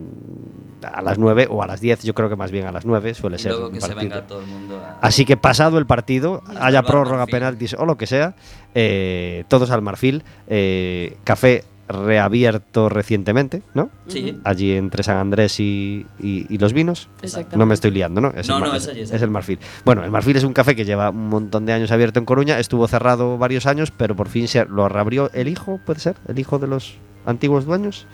[0.89, 3.15] a las 9 o a las 10, yo creo que más bien a las 9
[3.15, 3.53] suele Y ser.
[3.53, 4.11] luego un que se partido.
[4.11, 4.99] venga todo el mundo a...
[5.01, 8.35] Así que pasado el partido, haya prórroga, penaltis o lo que sea,
[8.75, 10.23] eh, todos al marfil.
[10.49, 13.91] eh, café reabierto recientemente, ¿no?
[14.09, 14.39] Sí.
[14.45, 17.09] Allí entre San Andrés y, y- y los vinos.
[17.23, 17.57] Exactamente.
[17.57, 18.33] No me estoy liando, ¿no?
[18.35, 19.59] Es No, el, no, es allí, es es el Marfil.
[19.85, 22.59] Bueno, el Marfil es un café que lleva un montón de años abierto en Coruña,
[22.59, 26.17] estuvo cerrado varios años, pero por fin se lo reabrió el hijo, ¿puede ser?
[26.29, 26.95] ¿El hijo de los
[27.25, 28.07] antiguos dueños?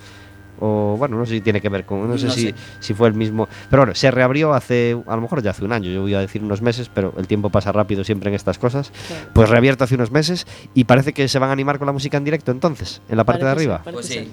[0.65, 2.55] O bueno, no sé si tiene que ver con, no sé, No si, sé.
[2.79, 3.49] si fue el mismo.
[3.69, 6.21] Pero bueno, se reabrió hace, a lo mejor ya hace un año, yo voy a
[6.21, 8.93] decir unos meses, pero el tiempo pasa rápido siempre en estas cosas.
[9.33, 12.17] Pues reabierto hace unos meses y parece que se van a animar con la música
[12.17, 13.83] en directo entonces, en la parte Parece de arriba.
[13.93, 14.15] Pues sí.
[14.15, 14.27] ser.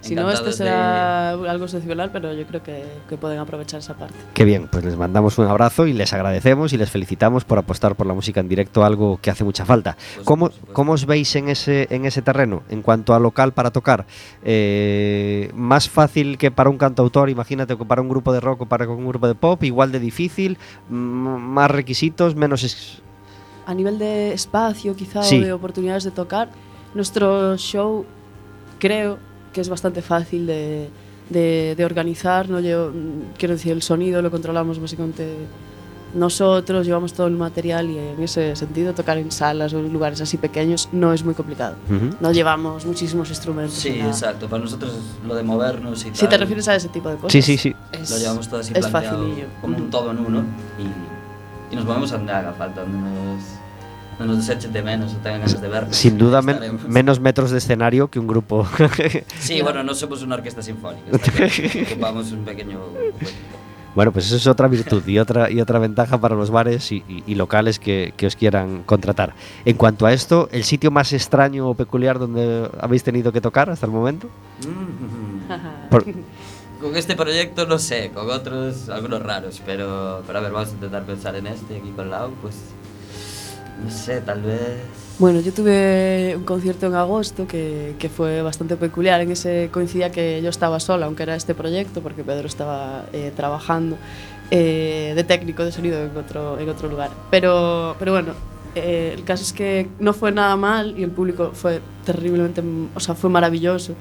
[0.00, 3.80] Si no, este Encantados de- será algo excepcional, pero yo creo que, que pueden aprovechar
[3.80, 4.14] esa parte.
[4.32, 7.96] Qué bien, pues les mandamos un abrazo y les agradecemos y les felicitamos por apostar
[7.96, 9.96] por la música en directo, algo que hace mucha falta.
[10.14, 13.72] Pues, ¿Cómo, cómo os veis en ese, en ese terreno en cuanto a local para
[13.72, 14.06] tocar?
[14.44, 18.66] Eh, ¿Más fácil que para un cantautor, imagínate, que para un grupo de rock o
[18.66, 19.62] para un grupo de pop?
[19.64, 20.58] ¿Igual de difícil?
[20.88, 22.34] ¿Más requisitos?
[22.36, 22.62] ¿Menos...?
[22.64, 23.02] ex-
[23.66, 25.38] A nivel de espacio, quizá, Sí.
[25.40, 26.48] o de oportunidades de tocar,
[26.94, 28.06] nuestro show
[28.78, 29.18] creo
[29.58, 30.88] que es bastante fácil de,
[31.30, 32.48] de- de organizar.
[32.48, 35.34] No llevo- mm, quiero decir, el sonido lo controlamos básicamente
[36.14, 40.20] nosotros, llevamos todo el material y en ese sentido tocar en salas o en lugares
[40.20, 41.74] así pequeños no es muy complicado.
[41.90, 42.16] Ujú.
[42.20, 43.74] No llevamos muchísimos instrumentos.
[43.74, 44.48] Sí, exacto.
[44.48, 44.92] Para nosotros
[45.26, 47.32] lo de movernos y Si tal, te refieres a ese tipo de cosas.
[47.32, 47.74] Sí, sí, sí.
[47.92, 49.46] es- Lo llevamos todo así es planteado facilillo.
[49.60, 50.42] como un todo en uno
[50.78, 53.42] y, y nos movemos a donde haga falta, donde nos,
[54.18, 55.96] no nos desechen de menos o tengan ganas de vernos.
[55.96, 58.66] Sin duda, men- menos metros de escenario que un grupo.
[59.38, 61.04] Sí, bueno, no somos una orquesta sinfónica,
[61.92, 62.80] ocupamos un pequeño...
[63.94, 67.02] Bueno, pues eso es otra virtud y otra, y otra ventaja para los bares y,
[67.08, 69.34] y- y locales que, que os quieran contratar.
[69.64, 73.70] En cuanto a esto, ¿el sitio más extraño o peculiar donde habéis tenido que tocar
[73.70, 74.28] hasta el momento?
[74.66, 75.88] Mm.
[75.90, 76.04] Por-
[76.80, 80.72] Con este proyecto no sé, con otros algunos raros, pero, pero a ver, vamos a
[80.74, 82.54] intentar pensar en este aquí con Lau, pues
[83.82, 84.78] no sé, tal vez...
[85.18, 89.20] Bueno, yo tuve un concierto en agosto que, que fue bastante peculiar.
[89.20, 93.32] En ese coincidía que yo estaba sola, aunque era este proyecto, porque Pedro estaba eh,
[93.34, 93.96] trabajando
[94.50, 97.10] eh, de técnico de sonido en otro, en otro lugar.
[97.30, 98.32] Pero, pero bueno,
[98.74, 102.62] eh, el caso es que no fue nada mal y el público fue terriblemente,
[102.94, 103.94] o sea, fue maravilloso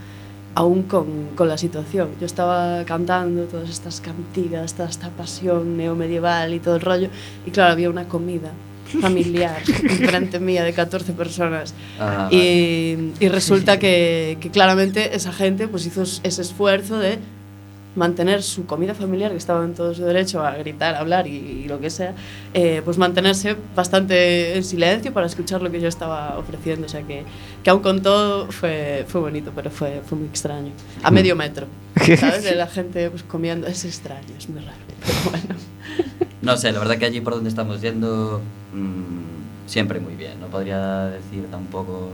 [0.53, 2.09] aún con, con, la situación.
[2.19, 7.09] Yo estaba cantando todas estas cantigas, toda esta pasión neomedieval y todo el rollo,
[7.45, 8.51] y claro, había una comida
[9.01, 11.73] familiar enfrente mía de 14 personas.
[11.99, 17.19] Ah, Y, y resulta que, que claramente esa gente pues hizo ese esfuerzo de
[17.95, 21.31] mantener su comida familiar, que estaba en todo su derecho a gritar, a hablar y,
[21.35, 22.13] y lo que sea,
[22.53, 26.85] eh, pues mantenerse bastante en silencio para escuchar lo que yo estaba ofreciendo.
[26.85, 27.23] O sea que,
[27.63, 30.71] que aún con todo fue, fue bonito, pero fue, fue muy extraño.
[31.01, 31.65] A medio metro,
[32.19, 32.43] ¿sabes?
[32.43, 33.65] De la gente pues, comiendo.
[33.65, 34.77] Es extraño, es muy raro.
[35.03, 35.55] Pero bueno.
[36.41, 38.41] No sé, la verdad que allí por donde estamos yendo,
[38.73, 40.39] mm, siempre muy bien.
[40.39, 42.09] No podría decir tampoco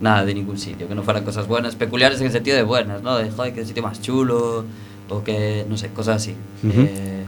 [0.00, 3.02] nada de ningún sitio, que no fueran cosas buenas, peculiares en el sentido de buenas,
[3.02, 3.18] ¿no?
[3.18, 4.64] De, joder, que sitio más chulo,
[5.08, 6.34] o que, no sé, cosas así.
[6.64, 7.24] Eh,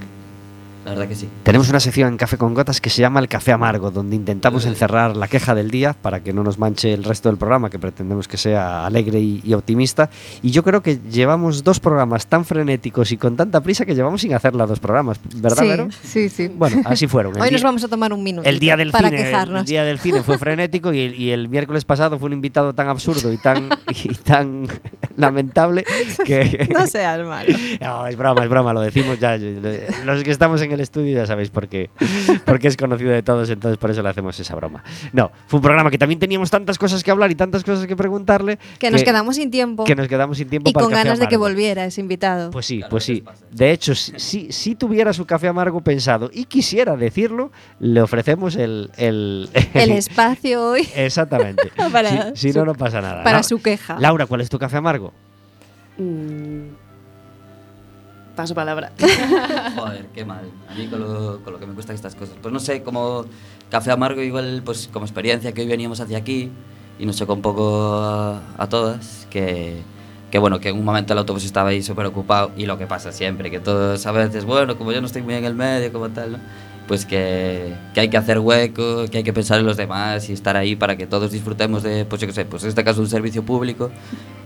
[0.84, 1.28] la verdad que sí.
[1.42, 4.64] Tenemos una sección en Café con Gotas que se llama El Café Amargo, donde intentamos
[4.64, 4.68] Eh.
[4.68, 7.78] encerrar la queja del día para que no nos manche el resto del programa, que
[7.78, 10.08] pretendemos que sea alegre y, y optimista.
[10.42, 14.22] Y yo creo que llevamos dos programas tan frenéticos y con tanta prisa que llevamos
[14.22, 15.88] sin hacerla dos programas, ¿verdad, sí, Vero?
[16.02, 16.48] sí, sí.
[16.48, 17.34] Bueno, así fueron.
[17.36, 19.60] El Hoy día- nos vamos a tomar un minuto el día del para cine, quejarnos.
[19.60, 22.72] El día del cine fue frenético y el, y el miércoles pasado fue un invitado
[22.74, 23.68] tan absurdo y tan,
[24.04, 24.66] y tan
[25.16, 25.84] lamentable
[26.24, 26.68] que...
[26.72, 27.54] No seas malo.
[27.80, 29.36] No, es broma, es broma, lo decimos ya.
[30.04, 31.90] Los que estamos en el estudio ya sabéis por qué.
[32.44, 34.82] Porque es conocido de todos, entonces por eso le hacemos esa broma.
[35.12, 37.96] No, fue un programa que también teníamos tantas cosas que hablar y tantas cosas que
[37.96, 38.58] preguntarle.
[38.78, 41.08] Que nos quedamos sin tiempo Que nos quedamos sin tiempo y para con el café
[41.08, 42.50] ganas de que volviera ese invitado.
[42.50, 43.24] Pues sí, Claro, pues sí.
[43.50, 48.56] De hecho, si, si, si tuviera su café amargo pensado y quisiera decirlo, le ofrecemos
[48.56, 48.90] el...
[48.96, 51.70] El, el espacio hoy Exactamente.
[51.92, 53.22] Para si si su- no, no pasa nada.
[53.22, 53.98] para su queja.
[53.98, 55.12] Laura, ¿cuál es tu café amargo?
[55.98, 56.79] Mm.
[58.40, 58.90] Paso palabra.
[59.76, 60.50] Joder, qué mal.
[60.66, 62.36] A mí con lo, con lo que me cuestan estas cosas.
[62.40, 63.26] Pues no sé, como
[63.70, 66.50] café amargo igual, pues como experiencia que hoy veníamos hacia aquí
[66.98, 69.82] y nos chocó un poco a, a todas, que,
[70.30, 72.86] que bueno, que en un momento el autobús estaba ahí súper ocupado y lo que
[72.86, 75.92] pasa siempre, que todos a veces, bueno, como yo no estoy muy en el medio,
[75.92, 76.38] como tal, ¿no?
[76.90, 80.32] Pues que, que hay que hacer hueco, que hay que pensar en los demás y
[80.32, 83.00] estar ahí para que todos disfrutemos de, pues yo qué sé, pues en este caso
[83.00, 83.92] un servicio público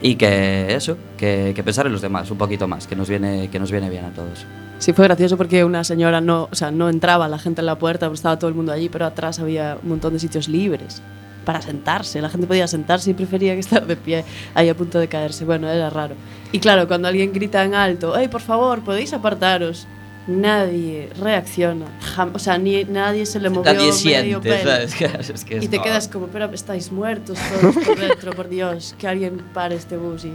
[0.02, 3.48] y que eso, que, que pensar en los demás un poquito más, que nos viene,
[3.48, 4.44] que nos viene bien a todos.
[4.76, 7.78] Sí, fue gracioso porque una señora no, o sea, no entraba la gente en la
[7.78, 11.02] puerta, porque estaba todo el mundo allí, pero atrás había un montón de sitios libres.
[11.44, 12.20] para sentarse.
[12.20, 14.24] La gente podía sentarse y prefería que estar de pie
[14.54, 15.44] ahí a punto de caerse.
[15.44, 16.16] Bueno, era raro.
[16.52, 19.88] Y claro, cuando alguien grita en alto, ¡ay, por favor, podéis apartaros!
[20.26, 21.84] Nadie reacciona.
[22.16, 24.70] Jam- o sea, ni, nadie se le movió Nadie medio siente, pelo.
[24.70, 25.30] ¿sabes?
[25.30, 28.48] Es que es Y te como- quedas como, pero estáis muertos todos por dentro, por
[28.48, 30.34] Dios, que alguien pare este bus y,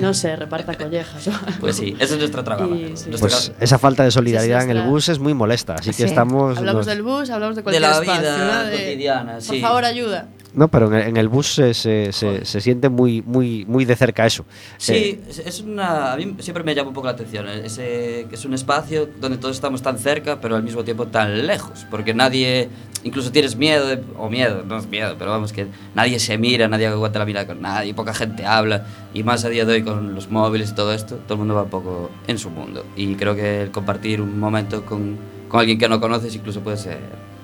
[0.00, 1.30] no sé, reparta collejas.
[1.60, 2.74] Pues sí, ese es nuestro trabajo.
[2.74, 3.08] Y sí.
[3.08, 6.02] Nuestro Pues esa falta de solidaridad en el bus es muy molesta, así que Sí.
[6.04, 6.58] estamos...
[6.58, 8.64] Hablamos nos- del bus, hablamos de de cualquier la espacio, vida ¿no?
[8.68, 9.60] De, cotidiana, Por sí.
[9.60, 10.26] favor, ayuda.
[10.58, 13.84] No, pero en el, en el bus se, se, se- se siente muy, muy, muy
[13.84, 14.42] de cerca eso.
[14.42, 16.12] Eh, Sí, es- es una.
[16.12, 17.46] A mí siempre me llama un poco la atención.
[17.48, 21.06] eh, Ese, que es un espacio donde todos estamos tan cerca, pero al mismo tiempo
[21.06, 21.86] tan lejos.
[21.90, 22.68] Porque nadie.
[23.04, 26.66] Incluso tienes miedo, de- o miedo, no es miedo, pero vamos, que nadie se mira,
[26.66, 28.84] nadie aguanta la mirada con nadie, poca gente habla.
[29.14, 31.54] Y más a día de hoy con los móviles y todo esto, todo el mundo
[31.54, 32.84] va un poco en su mundo.
[32.96, 35.16] Y creo que el compartir un momento con,
[35.48, 36.98] con alguien que no conoces incluso puede ser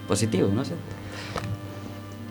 [0.09, 0.73] positivo, no sé.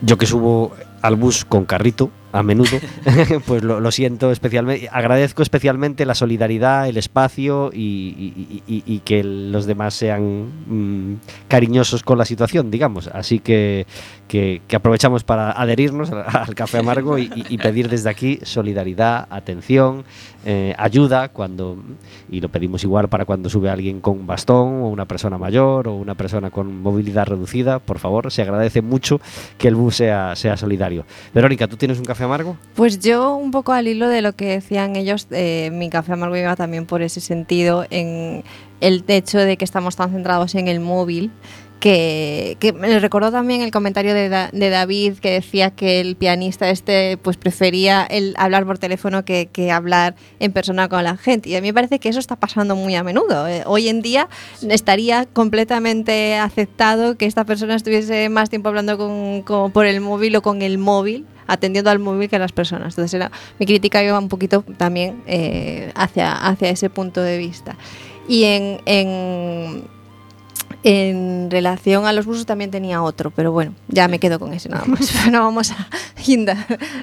[0.06, 0.72] Yo que subo
[1.04, 2.78] al bus con carrito a menudo,
[3.46, 10.48] pues lo, siento especialmente, agradezco especialmente la solidaridad, el espacio y, que los demás sean
[10.66, 13.06] mm, cariñosos con la situación, digamos.
[13.08, 13.86] Así que,
[14.74, 20.04] aprovechamos para adherirnos al, café amargo y pedir desde aquí solidaridad, atención,
[20.46, 21.78] eh, ayuda cuando
[22.30, 25.88] y lo pedimos igual para cuando sube alguien con un bastón o una persona mayor
[25.88, 29.22] o una persona con movilidad reducida, por favor, se agradece mucho
[29.56, 30.93] que el bus sea, sea solidario.
[31.34, 32.56] Verónica, ¿tú tienes un café amargo?
[32.74, 36.36] Pues yo, un poco al hilo de lo que decían ellos, eh, mi café amargo
[36.36, 38.44] iba también por ese sentido, en
[38.80, 41.30] el hecho de que estamos tan centrados en el móvil.
[41.84, 46.16] Que, que me recordó también el comentario de, Da- de David que decía que el
[46.16, 51.18] pianista este pues prefería el hablar por teléfono que, que hablar en persona con la
[51.18, 53.88] gente y a mí me parece que eso está pasando muy a menudo Eh, hoy
[53.90, 54.30] en día
[54.66, 60.36] estaría completamente aceptado que esta persona estuviese más tiempo hablando con, con- por el móvil
[60.36, 62.94] o con el móvil atendiendo al móvil que a las personas.
[62.94, 67.76] Entonces era, mi crítica iba un poquito también eh, hacia, hacia ese punto de vista.
[68.26, 69.84] Y en, en,
[70.84, 74.68] en relación a los buses también tenía otro, pero bueno, ya me quedo con ese
[74.68, 75.14] nada más.
[75.32, 75.72] no vamos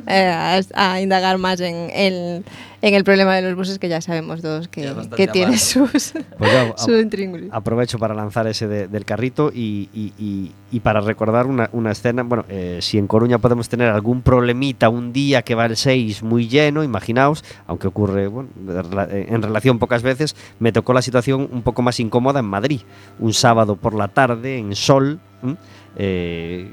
[0.08, 2.46] eh, a indagar más en el,
[2.82, 4.92] en el problema de los buses que ya sabemos todos que,
[5.32, 7.50] tiene sus, Pues yo, su intríngulis.
[7.52, 11.92] aprovecho para lanzar ese de- del carrito y, y- y- y para recordar una, una
[11.92, 12.24] escena.
[12.24, 16.24] Bueno, eh, si en Coruña podemos tener algún problemita un día que va el 6
[16.24, 18.50] muy lleno, imaginaos, aunque ocurre bueno,
[19.12, 22.82] eh, en relación pocas veces, me tocó la situación un poco más incómoda en Madrid.
[23.20, 25.20] Un sábado por la tarde, en sol.
[25.98, 26.72] Eh,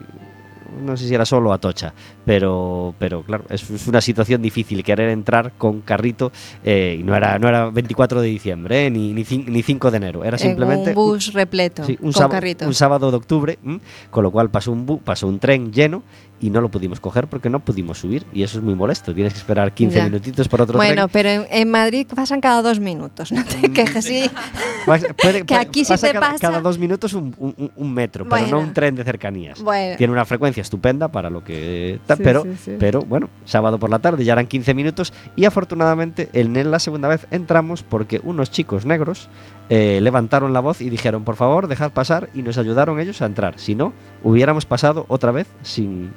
[0.85, 1.93] no sé si era solo Atocha,
[2.25, 6.31] pero, pero claro, es, es una situación difícil querer entrar con carrito
[6.65, 9.91] eh, y no era, no era 24 de diciembre eh, ni, ni, cin- ni 5
[9.91, 12.35] de enero, era simplemente en un bus repleto Sí, un, con sábado,
[12.67, 13.81] un sábado de octubre, ¿m?
[14.11, 16.03] con lo cual pasó un, bu- pasó un tren lleno
[16.41, 19.15] y no lo pudimos coger porque no pudimos subir y eso es muy molesto.
[19.15, 20.05] Tienes que esperar 15 Ya.
[20.05, 21.11] minutitos por otro bueno, tren.
[21.13, 24.31] pero en, en Madrid pasan cada dos minutos, no te quejes, sí.
[25.47, 28.43] Que aquí sí pasa te cada, pasa- cada dos minutos un, un- un metro, pero
[28.43, 28.59] no Bueno.
[28.69, 29.61] un tren de cercanías.
[29.63, 29.97] Bueno.
[29.97, 31.99] Tiene una frecuencia estupenda para lo que...
[32.07, 32.77] ta- Sí, pero, sí.
[32.79, 37.09] pero bueno, sábado por la tarde ya eran 15 minutos y afortunadamente en la segunda
[37.09, 39.29] vez entramos porque unos chicos negros
[39.69, 43.27] eh, levantaron la voz y dijeron, por favor, dejad pasar y nos ayudaron ellos a
[43.27, 43.59] entrar.
[43.59, 43.93] Si no,
[44.25, 46.13] hubiéramos pasado otra vez sin,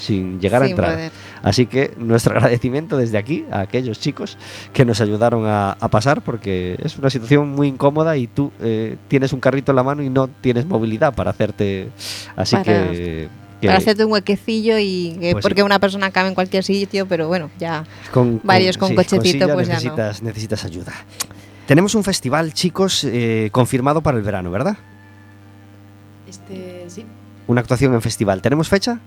[0.00, 0.94] sin llegar a entrar.
[0.94, 1.12] poder.
[1.42, 4.36] Así que nuestro agradecimiento desde aquí a aquellos chicos
[4.72, 8.96] que nos ayudaron a, a pasar porque es una situación muy incómoda y tú eh,
[9.08, 11.90] tienes un carrito en la mano y no tienes movilidad para hacerte...
[12.36, 13.28] Así Para- que...
[13.60, 15.48] que Para hacerte un huequecillo y que- Pues sí.
[15.48, 19.52] porque una persona cabe en cualquier sitio, pero bueno, ya con, varios con cochecito, silla
[19.54, 19.80] pues ya no.
[19.80, 20.92] necesitas, necesitas ayuda.
[21.66, 24.76] Tenemos un festival, chicos, eh, confirmado para el verano, ¿verdad?
[26.28, 27.04] Este, sí.
[27.46, 28.40] Una actuación en festival.
[28.42, 28.98] ¿Tenemos fecha?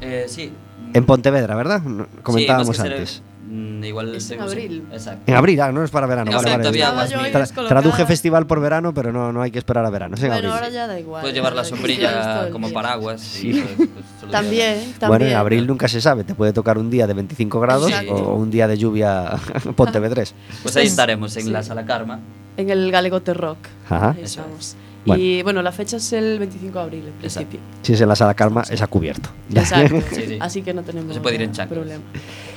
[0.00, 0.52] Eh, sí.
[0.94, 1.82] En Pontevedra, ¿verdad?
[2.22, 3.22] Comentábamos Sí, antes.
[3.50, 4.84] mm, igual Es en abril.
[4.92, 5.22] Exacto.
[5.26, 6.30] En abril, ah, no es para verano.
[6.32, 7.10] Vale, vale.
[7.10, 7.18] yo.
[7.20, 10.14] Tra- traduje festival por verano, pero no, no hay que esperar a verano.
[10.14, 10.52] Es en Bueno, abril.
[10.52, 11.20] ahora ya da igual.
[11.20, 13.20] Puedes llevar la sombrilla como paraguas.
[13.20, 13.50] Sí.
[13.50, 13.88] y, pues,
[14.20, 14.30] pues.
[14.32, 15.08] También, también.
[15.08, 16.24] Bueno, en abril nunca se sabe.
[16.24, 19.32] Te puede tocar un día de 25 grados o un día de lluvia
[19.76, 20.34] Pontevedrés.
[20.62, 21.50] Pues ahí estaremos en Sí.
[21.50, 22.20] la sala Karma.
[22.56, 23.58] En el Galegote Rock.
[23.90, 24.10] Ajá.
[24.10, 24.76] Ahí Eso estamos.
[25.06, 25.22] Bueno.
[25.22, 27.48] Y bueno, la fecha es el 25 de abril, en Exacto.
[27.50, 27.60] principio.
[27.82, 29.30] Si es en la sala Calma, es a cubierto.
[29.54, 30.00] Exacto.
[30.12, 30.38] Sí, sí.
[30.40, 32.02] Así que no tenemos Se puede ir en problema.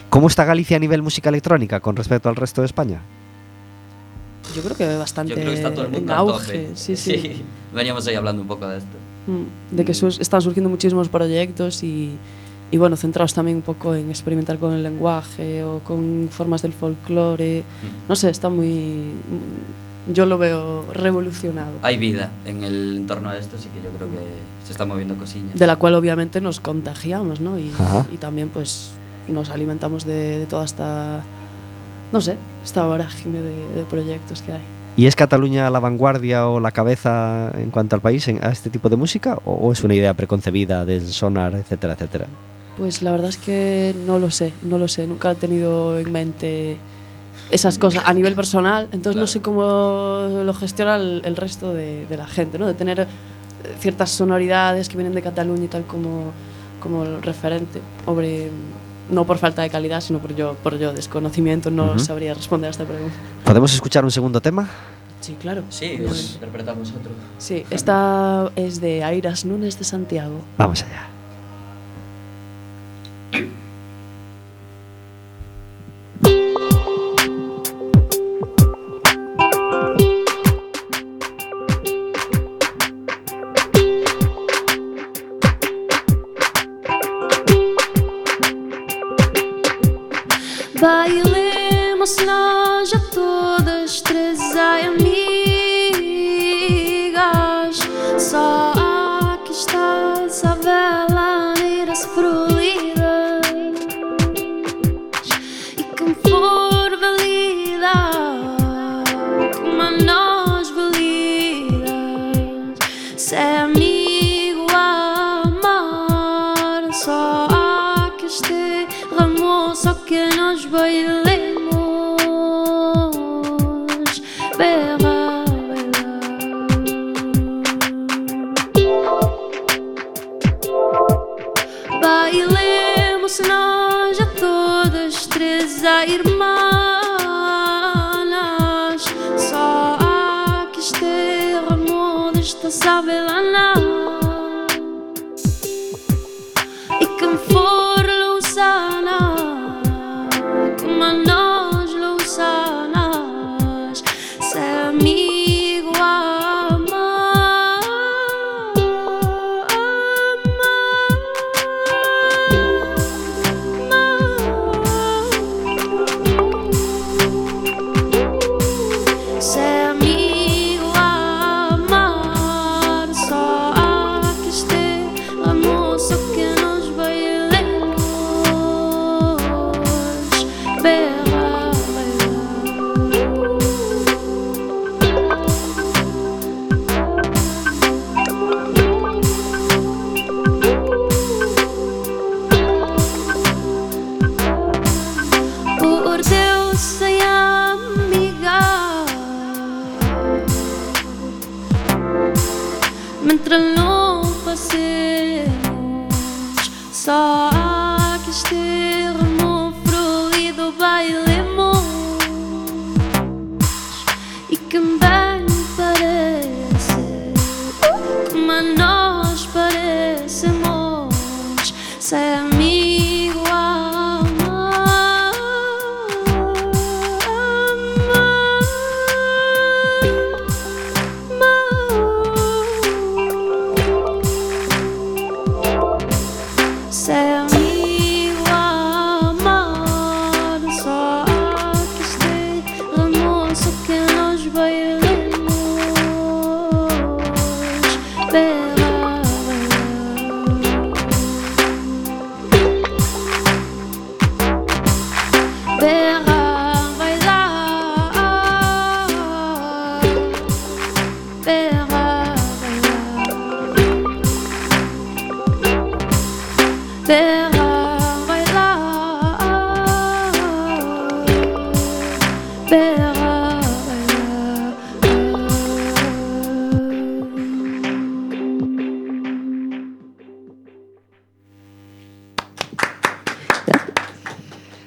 [0.10, 3.00] ¿Cómo está Galicia a nivel música electrónica con respecto al resto de España?
[4.56, 6.70] Yo creo que bastante Yo creo que está todo el en mundo a auge.
[6.76, 7.44] Sí, sí.
[7.74, 8.90] Veníamos ahí hablando un poco de esto.
[9.28, 12.18] Mm, De que sus- están surgiendo muchísimos proyectos y,
[12.72, 16.74] y bueno, centrados también un poco en experimentar con el lenguaje o con formas del
[16.74, 17.62] folclore.
[17.62, 18.10] Mm.
[18.10, 19.12] No sé, está muy.
[20.08, 21.72] Yo lo veo revolucionado.
[21.82, 24.18] Hay vida en el entorno a esto, sí que yo creo que
[24.66, 25.54] se están moviendo cosillas.
[25.58, 27.58] De la cual obviamente nos contagiamos, ¿no?
[27.60, 27.72] Y,
[28.12, 28.92] y también pues
[29.28, 31.22] nos alimentamos de, de toda esta,
[32.12, 34.62] no sé, esta vorágine de, de proyectos que hay.
[34.98, 38.70] ¿Y es Cataluña la vanguardia o la cabeza en cuanto al país en- a este
[38.70, 39.38] tipo de música?
[39.46, 42.26] ¿O, o es una idea preconcebida del sonar, etcétera, etcétera?
[42.78, 46.12] Pues la verdad es que no lo sé, no lo sé, nunca he tenido en
[46.12, 46.78] mente
[47.52, 52.06] esas cosas a nivel personal, entonces no sé cómo lo gestiona el, el resto de,
[52.08, 52.66] de la gente, ¿no?
[52.66, 53.06] De tener eh,
[53.80, 56.32] ciertas sonoridades que vienen de Cataluña y tal como,
[56.82, 57.82] como el referente.
[58.06, 58.50] Hombre,
[59.10, 62.72] no por falta de calidad, sino por yo, por yo desconocimiento, no sabría responder a
[62.72, 63.16] esta pregunta.
[63.44, 64.68] ¿Podemos escuchar un segundo tema?
[65.20, 65.64] Sí, claro.
[65.70, 67.12] Sí, pues interpretamos otro.
[67.38, 70.40] Sí, esta es de Airas Núñez de Santiago.
[70.58, 71.08] Vamos allá.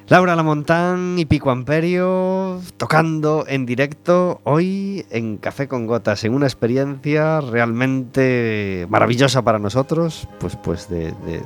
[0.08, 6.46] Laura Lamontán y Pico Amperio tocando en directo hoy en Café con Gotas, en una
[6.46, 11.42] experiencia realmente maravillosa para nosotros, pues, pues de, de-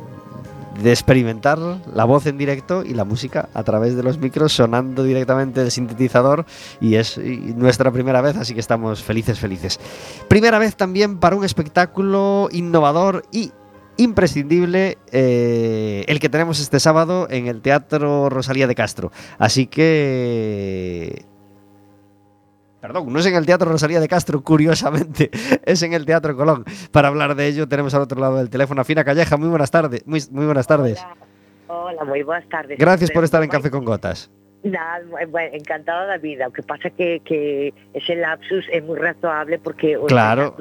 [0.83, 5.03] de experimentar la voz en directo y la música a través de los micros sonando
[5.05, 6.45] directamente del sintetizador
[6.81, 9.81] y es nuestra primera vez, así que estamos felices, felices.
[10.29, 13.53] Primera vez también para un espectáculo innovador y
[13.97, 19.11] imprescindible eh, el que tenemos este sábado en el Teatro Rosalía de Castro.
[19.39, 21.27] Así que
[22.81, 25.31] Perdón, no es en el Teatro Rosalía de Castro, curiosamente,
[25.65, 26.65] es en el Teatro Colón.
[26.93, 29.37] Para hablar de ello tenemos al otro lado del teléfono a Fina Calleja.
[29.37, 30.07] Muy buenas tardes.
[30.07, 31.05] Muy, muy buenas tardes.
[31.69, 32.79] Hola, moi boas tardes.
[32.79, 34.31] Gracias por estar en Café con Gotas.
[34.65, 35.05] Nada,
[35.53, 36.49] encantada da vida.
[36.49, 40.57] O que pasa que, que ese lapsus é moi razoable porque o Claro.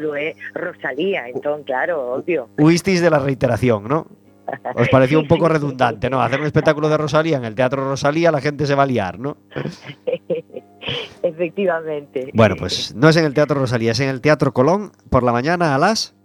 [0.53, 2.51] Rosalía, entón, claro, obvio.
[2.59, 4.05] Huisteis de la reiteración, ¿no?
[4.75, 6.21] Os pareció un poco redundante, ¿no?
[6.21, 9.17] Hacer un espectáculo de Rosalía en el Teatro Rosalía, la gente se va a liar,
[9.19, 9.37] ¿no?
[11.23, 12.29] Efectivamente.
[12.33, 15.31] Bueno, pues no es en el Teatro Rosalía, es en el Teatro Colón por la
[15.31, 16.15] mañana a las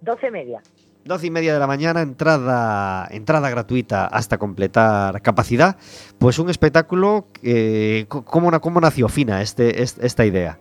[0.00, 0.60] 12 e media.
[1.04, 5.76] 12 y media de la mañana, entrada, entrada gratuita hasta completar capacidad.
[6.18, 10.58] Pues un espectáculo, eh, ¿cómo, ¿cómo nació Fina este, est- esta idea?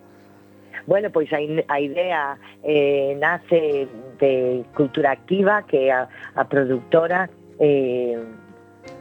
[0.85, 3.87] Bueno, pois a, in- a idea eh, nace
[4.19, 6.09] de Cultura Activa, que a
[6.49, 8.17] productora, eh,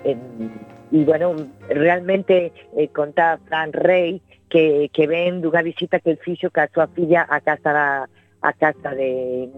[0.05, 0.51] en-
[0.93, 1.35] e, bueno,
[1.69, 6.87] realmente eh, conta Fran Rey que, que ven dunha visita que el fixo ca súa
[6.93, 8.05] filla a casa
[8.43, 9.49] a casa de,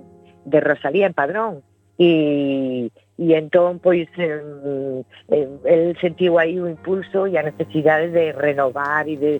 [0.45, 1.63] de Rosalía en Padrón.
[1.99, 5.97] E, e entón, pois, eh, el
[6.71, 9.33] impulso e a necesidade de renovar e de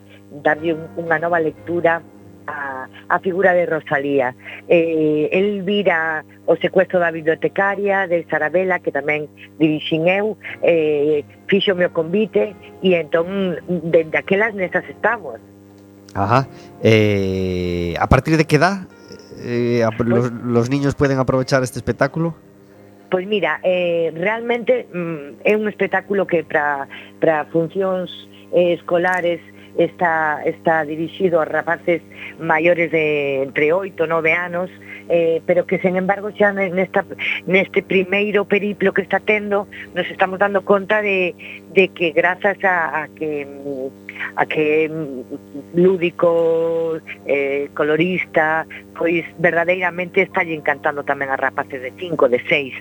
[0.43, 2.03] darlle un, unha nova lectura
[2.47, 4.35] a, a figura de Rosalía.
[4.69, 11.73] Eh, el vira o secuestro da bibliotecaria de Sarabela, que tamén dirixin eu, eh, fixo
[11.73, 12.53] o meu convite,
[12.85, 15.41] e entón, dende aquelas nesas estamos.
[16.15, 16.47] Ajá.
[16.83, 18.87] Eh, a partir de que edad
[19.45, 22.35] eh, pois los, los niños pueden aprovechar este espectáculo?
[23.11, 28.11] Pois mira, eh, realmente mm, é un espectáculo que para funcións
[28.53, 29.41] eh, escolares
[29.77, 32.03] está, está dirixido a rapaces
[32.39, 34.71] maiores de entre 8 e 9 anos,
[35.09, 37.05] eh, pero que, sen embargo, xa nesta,
[37.47, 41.35] neste primeiro periplo que está tendo, nos estamos dando conta de,
[41.75, 43.47] de que grazas a, a que
[44.37, 44.91] a que
[45.75, 48.67] lúdico, eh, colorista,
[48.97, 52.75] pois verdadeiramente está encantando tamén a rapaces de 5, de 6,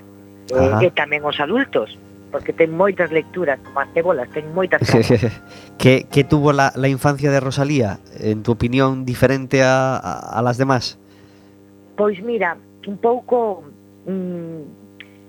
[0.54, 1.98] eh, e tamén os adultos
[2.34, 4.82] porque ten moitas lecturas, como as cebolas, ten moitas
[5.78, 10.42] que, que tuvo la, la infancia de Rosalía, en tu opinión, diferente a, a, a
[10.42, 10.98] las demás?
[11.94, 12.58] Pois mira,
[12.90, 13.62] un pouco,
[14.10, 14.66] mm,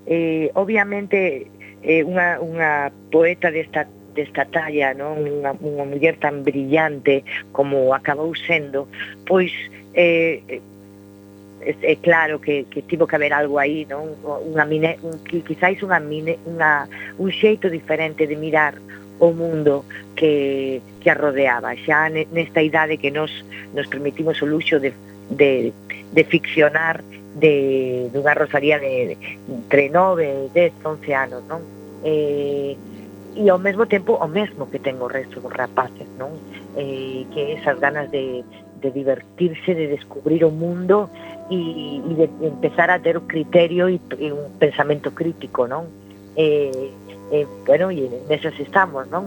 [0.10, 1.46] eh, obviamente,
[1.86, 3.86] eh, unha, unha poeta desta
[4.18, 5.22] desta talla, non?
[5.30, 7.22] Unha, unha muller tan brillante
[7.54, 8.90] como acabou sendo,
[9.30, 9.54] pois
[9.94, 10.42] eh,
[11.66, 14.14] é claro que, que tivo que haber algo aí, non?
[14.22, 16.86] Unha mine, un, quizáis unha mine, unha,
[17.18, 18.78] un xeito diferente de mirar
[19.20, 19.86] o mundo
[20.16, 23.32] que, que a rodeaba xa nesta idade que nos,
[23.74, 24.94] nos permitimos o luxo de,
[25.30, 25.74] de,
[26.12, 27.04] de ficcionar
[27.36, 31.62] de, dunha rosaría de, de entre 9, 10, 11 anos non?
[32.04, 32.76] Eh,
[33.36, 36.36] e ao mesmo tempo o mesmo que ten o resto dos rapaces non?
[36.76, 38.44] Eh, que esas ganas de,
[38.86, 41.10] de divertirse, de descubrir o mundo
[41.50, 41.58] e,
[42.06, 45.90] e de empezar a ter un criterio e, e un pensamento crítico, non?
[46.38, 46.94] Eh,
[47.34, 49.26] eh, bueno, e nesas estamos, non?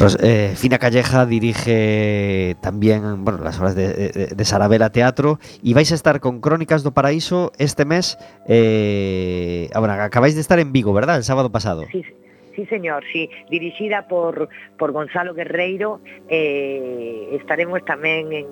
[0.00, 5.74] Ros, eh, Fina Calleja dirige también bueno, las obras de, de, de, Sarabela Teatro y
[5.74, 8.18] vais a estar con Crónicas do Paraíso este mes.
[8.48, 11.16] Eh, bueno, acabáis de estar en Vigo, ¿verdad?
[11.16, 11.84] El sábado pasado.
[11.92, 12.21] Sí, sí.
[12.66, 14.48] Señor, sí, dirixida por,
[14.78, 18.46] por Gonzalo Guerreiro, eh, estaremos tamén en,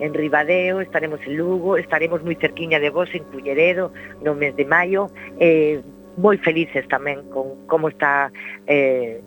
[0.00, 4.66] en Ribadeo, estaremos en Lugo, estaremos moi cerquiña de vos en Culleredo no mes de
[4.66, 5.78] maio, eh,
[6.18, 8.30] moi felices tamén con como está
[8.66, 9.22] eh,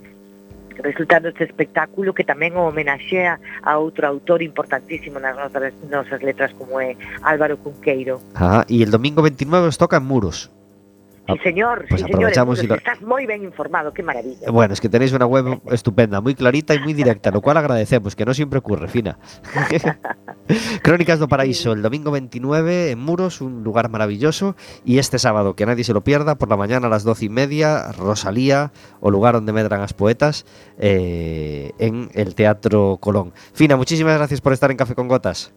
[0.79, 6.53] resultando este espectáculo que tamén o homenaxea a outro autor importantísimo nas nosas, nosas letras
[6.55, 8.21] como é Álvaro Cunqueiro.
[8.35, 10.51] Ajá, y el domingo 29 os toca en Muros.
[11.27, 14.49] Sí, señor, pues sí, señor, aprovechamos lo- estás moi ben informado, qué maravilla.
[14.49, 18.15] Bueno, es que tenéis una web estupenda, muy clarita y muy directa, lo cual agradecemos,
[18.15, 19.19] que no siempre ocurre, Fina.
[20.81, 24.55] Crónicas do Paraíso, el domingo 29 en Muros, un lugar maravilloso.
[24.85, 27.29] Y este sábado, que nadie se lo pierda, por la mañana a las doce y
[27.29, 28.71] media, Rosalía,
[29.01, 30.45] o lugar donde medran as poetas,
[30.79, 33.33] eh, en el Teatro Colón.
[33.53, 35.53] Fina, muchísimas gracias por estar en Café con Gotas.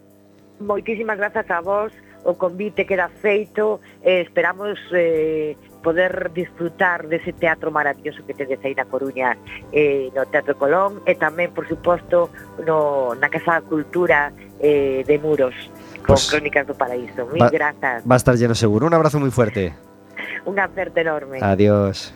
[0.58, 1.92] Moitísimas grazas a vos,
[2.24, 8.76] o convite queda feito e esperamos eh, poder disfrutar dese teatro maravilloso que tedes aí
[8.76, 9.36] na Coruña
[9.72, 12.28] eh, no Teatro Colón e tamén, por suposto,
[12.64, 15.56] no, na Casa da Cultura eh, de Muros
[16.04, 17.24] con pues, Crónicas do Paraíso.
[17.32, 18.04] Mil va, grazas.
[18.04, 18.86] Va a estar lleno seguro.
[18.86, 19.72] Un abrazo moi fuerte.
[20.50, 21.40] Un aperto enorme.
[21.40, 22.12] Adiós.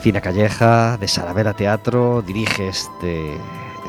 [0.00, 3.36] Fina Calleja, de Sarabela Teatro, dirige este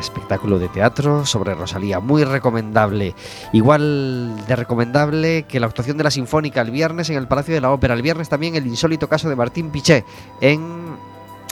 [0.01, 3.15] espectáculo de teatro sobre Rosalía, muy recomendable.
[3.53, 7.61] Igual de recomendable que la actuación de la Sinfónica el viernes en el Palacio de
[7.61, 10.03] la Ópera, el viernes también el insólito caso de Martín Piché
[10.41, 10.81] en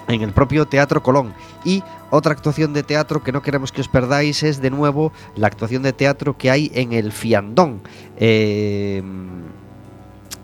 [0.09, 1.33] en el propio Teatro Colón.
[1.63, 5.47] Y otra actuación de teatro que no queremos que os perdáis es de nuevo la
[5.47, 7.81] actuación de teatro que hay en el Fiandón.
[8.17, 9.03] Eh,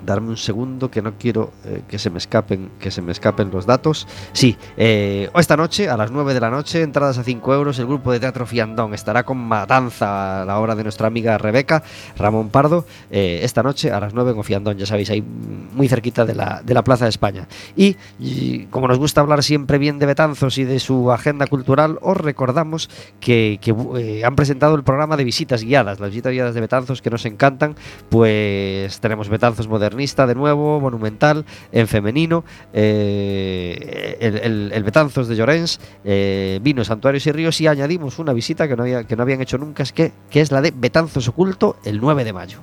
[0.06, 3.52] darme un segundo que no quiero eh, que se me escapen que se me escapen
[3.52, 4.08] los datos.
[4.34, 7.86] Sí eh, esta noche a las 9 de la noche entradas a 5 euros el
[7.86, 11.84] grupo de teatro Fiandón estará con Matanza la obra de nuestra amiga Rebeca
[12.18, 16.26] Ramón Pardo eh, esta noche a las 9 en Fiandón ya sabéis ahí muy cerquita
[16.26, 17.48] de la, de la Plaza de España.
[17.76, 17.96] Y,
[18.70, 22.90] como nos gusta hablar siempre bien de Betanzos y de su agenda cultural os recordamos
[23.20, 27.10] que, que, han presentado el programa de visitas guiadas las visitas guiadas de Betanzos que
[27.10, 27.76] nos encantan
[28.10, 29.68] pues tenemos Betanzos
[30.28, 32.44] de nuevo, monumental, en femenino,
[32.74, 38.34] eh, el, el- el Betanzos de Llorens, eh, vino Santuarios y Ríos y añadimos una
[38.34, 40.72] visita que no, había, que no habían hecho nunca, es que, que es la de
[40.76, 42.60] Betanzos Oculto el 9 de mayo.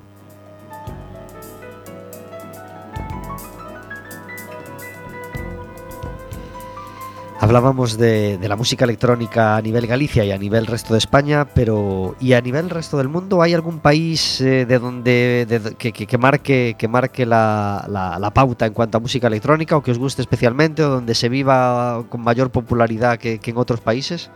[7.43, 11.45] Hablábamos de, de la música electrónica a nivel Galicia y a nivel resto de España,
[11.45, 15.91] pero ¿y a nivel resto del mundo hay algún país eh, de donde de- que,
[15.93, 19.91] que- que marque que marque la, la- pauta en cuanto a música electrónica o que
[19.91, 24.31] os guste especialmente o donde se viva con mayor popularidad que, en otros países?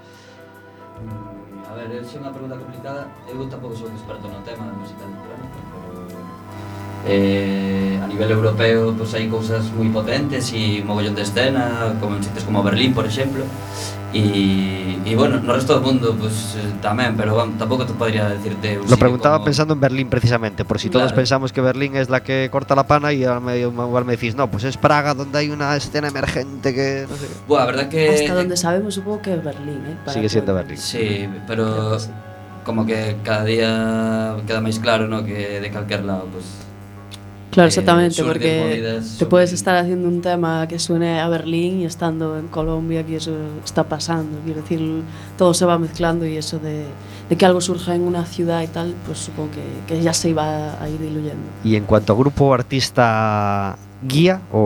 [1.70, 3.07] A ver, é unha pregunta complicada.
[3.30, 5.59] Eu tampouco sou un experto no tema da música electrónica,
[7.07, 12.22] eh, a nivel europeo pues, hai cousas moi potentes e mogollón de escena, como en
[12.26, 13.46] sitios como Berlín, por exemplo.
[14.16, 18.32] E, e bueno, no resto do mundo pues, eh, tamén, pero bueno, tampouco te podría
[18.32, 19.52] decirte un Lo preguntaba como...
[19.52, 21.20] pensando en Berlín precisamente, por si todos Claro.
[21.20, 24.34] pensamos que Berlín es la que corta la pana y ahora me, igual me decís,
[24.34, 27.34] no, pues es Praga donde hay una escena emergente que no sé qué".
[27.46, 28.09] Buah, a verdad que...
[28.09, 29.96] Hasta donde sabemos, supongo que es Berlín, ¿eh?
[30.00, 30.64] Para Sigue siendo todo.
[30.64, 30.78] Berlín.
[30.78, 31.98] Sí, pero
[32.64, 33.70] como que cada día
[34.48, 35.22] queda máis claro, ¿no?
[35.28, 36.66] Que de calquer lado, pues...
[37.51, 41.28] Claro, eh, exactamente, porque movidas te sobre- puedes estar haciendo un tema que suene a
[41.28, 43.34] Berlín y estando en Colombia, que eso
[43.64, 44.38] está pasando.
[44.44, 45.03] Quiero decir,
[45.38, 46.84] todo se va mezclando y eso de,
[47.30, 50.28] de que algo surja en una ciudad y tal, pues supongo que, que ya se
[50.30, 51.47] iba a ir diluyendo.
[51.64, 54.59] Y en cuanto a grupo artista guía o,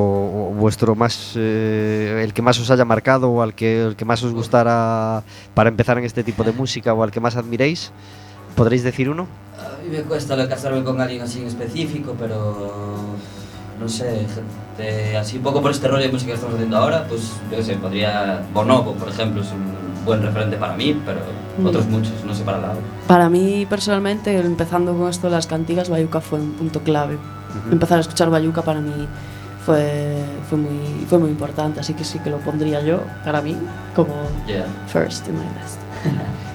[0.51, 4.05] o vuestro más eh, el que más os haya marcado o al que el que
[4.05, 5.23] más os gustara
[5.55, 7.93] para empezar en este tipo de música o al que más admiréis,
[8.57, 9.29] ¿podréis decir uno?
[9.91, 12.73] Me cuesta lo de casarme con alguien así en específico, pero
[13.81, 14.27] no sé,
[14.79, 17.63] gente así un poco por este rollo de música que estamos haciendo ahora, pues yo
[17.63, 21.21] sé, podría Bonobo, por ejemplo, es un buen referente para mí, pero
[21.59, 21.67] Mm.
[21.67, 22.79] otros muchos, no sé para lado.
[23.09, 27.19] Para mí, personalmente, empezando con esto de las cantigas, Bayuca fue un punto clave.
[27.73, 28.93] Empezar a escuchar Bayuca para mí
[29.67, 33.57] fue, fue, muy, fue muy importante, así que sí que lo pondría yo, para mí,
[33.97, 34.15] como
[34.47, 34.65] Yeah.
[34.87, 35.79] first in my list.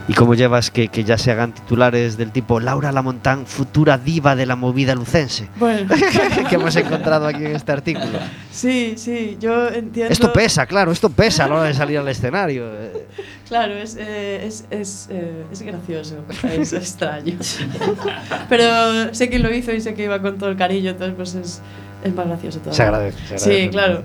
[0.08, 4.36] ¿Y cómo llevas que, que ya se hagan titulares del tipo Laura Lamontán, futura diva
[4.36, 5.50] de la movida lucense?
[5.56, 5.92] Bueno,
[6.50, 8.20] que hemos encontrado aquí en este artículo.
[8.52, 10.14] sí, sí, yo entiendo...
[10.14, 12.70] Esto pesa, claro, esto pesa a la hora de salir al escenario.
[13.48, 17.38] Claro, es, eh, es, es, eh, es gracioso, es extraño.
[18.48, 21.34] Pero sé que lo hizo y sé que iba con todo el cariño, entonces pues
[21.34, 21.62] es,
[22.04, 22.74] es más gracioso todo.
[22.76, 23.64] Se agradece, se agradece.
[23.64, 24.04] Sí, claro.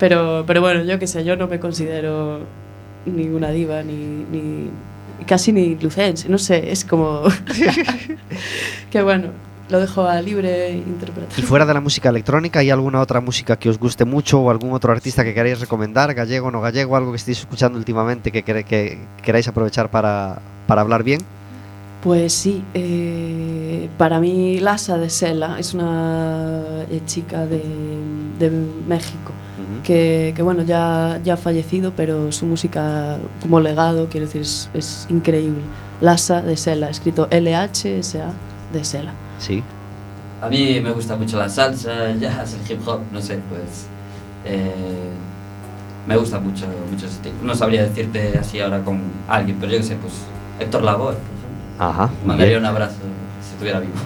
[0.00, 2.40] Pero, pero bueno, yo qué sé, yo no me considero
[3.16, 4.70] ninguna diva, ni, ni
[5.26, 7.22] casi ni lucense, no sé, es como...
[8.90, 9.28] que bueno,
[9.68, 11.44] lo dejo a libre interpretación.
[11.44, 14.50] Y fuera de la música electrónica, ¿hay alguna otra música que os guste mucho o
[14.50, 18.32] algún otro artista que queráis recomendar, gallego o no gallego, algo que estéis escuchando últimamente
[18.32, 21.20] que, quere- que queráis aprovechar para, para hablar bien?
[22.02, 27.60] Pues sí, eh, para mí Lasa de Sela es una eh, chica de,
[28.38, 28.50] de
[28.86, 29.32] México
[29.82, 34.70] que, que, bueno, ya, ya ha fallecido, pero su música como legado, quiero decir, es,
[34.74, 35.70] es increíble.
[36.00, 39.20] Lasa de Sela, escrito L-H-S-A de Sela.
[39.38, 39.68] Sí.
[40.40, 43.90] A mí me gusta mucho la salsa, el jazz, el hip hop, no sé, pues.
[44.44, 45.18] eh,
[46.06, 47.44] me gusta mucho, mucho ese tipo.
[47.44, 50.32] No sabría decirte así ahora con alguien, pero yo qué sé, pues.
[50.58, 51.64] Héctor Lavoe, por ejemplo.
[51.78, 52.18] Ajá.
[52.22, 52.60] Mandaría bien.
[52.60, 52.96] un abrazo
[53.40, 53.98] si estuviera vivo.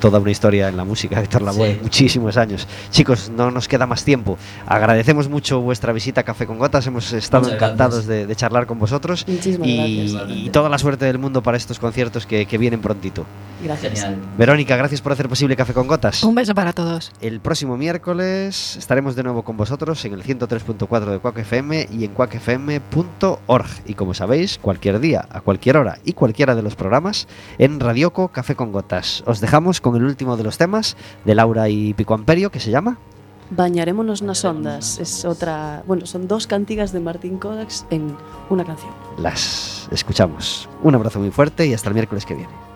[0.00, 1.78] Toda una historia en la música, Héctor Lavoe, Sí.
[1.82, 2.66] muchísimos años.
[2.90, 4.38] Chicos, no nos queda más tiempo.
[4.66, 8.66] Agradecemos mucho vuestra visita a Café con Gotas, hemos estado Muchas encantados de, de charlar
[8.66, 10.30] con vosotros Muchísimas y, gracias.
[10.38, 13.24] y toda la suerte del mundo para estos conciertos que, que vienen prontito.
[13.62, 13.92] Gracias.
[14.00, 14.16] Genial.
[14.38, 16.22] Verónica, gracias por hacer posible Café con Gotas.
[16.24, 17.12] Un beso para todos.
[17.20, 22.04] El próximo miércoles estaremos de nuevo con vosotros en el 103.4 de Quack FM y
[22.04, 23.66] en quackfm.org.
[23.86, 27.28] Y como sabéis, cualquier día, a cualquier hora y cualquiera de los programas
[27.58, 29.22] en Radioco Café con Gotas.
[29.26, 32.70] Os dejamos con el último de los temas de Laura y Pico Amperio que se
[32.70, 32.98] llama
[33.50, 38.14] Bañarémonos nas ondas es otra, bueno, son dos cantigas de Martín Codax en
[38.48, 38.92] una canción.
[39.18, 40.68] Las escuchamos.
[40.84, 42.69] Un abrazo muy fuerte y hasta el miércoles que viene.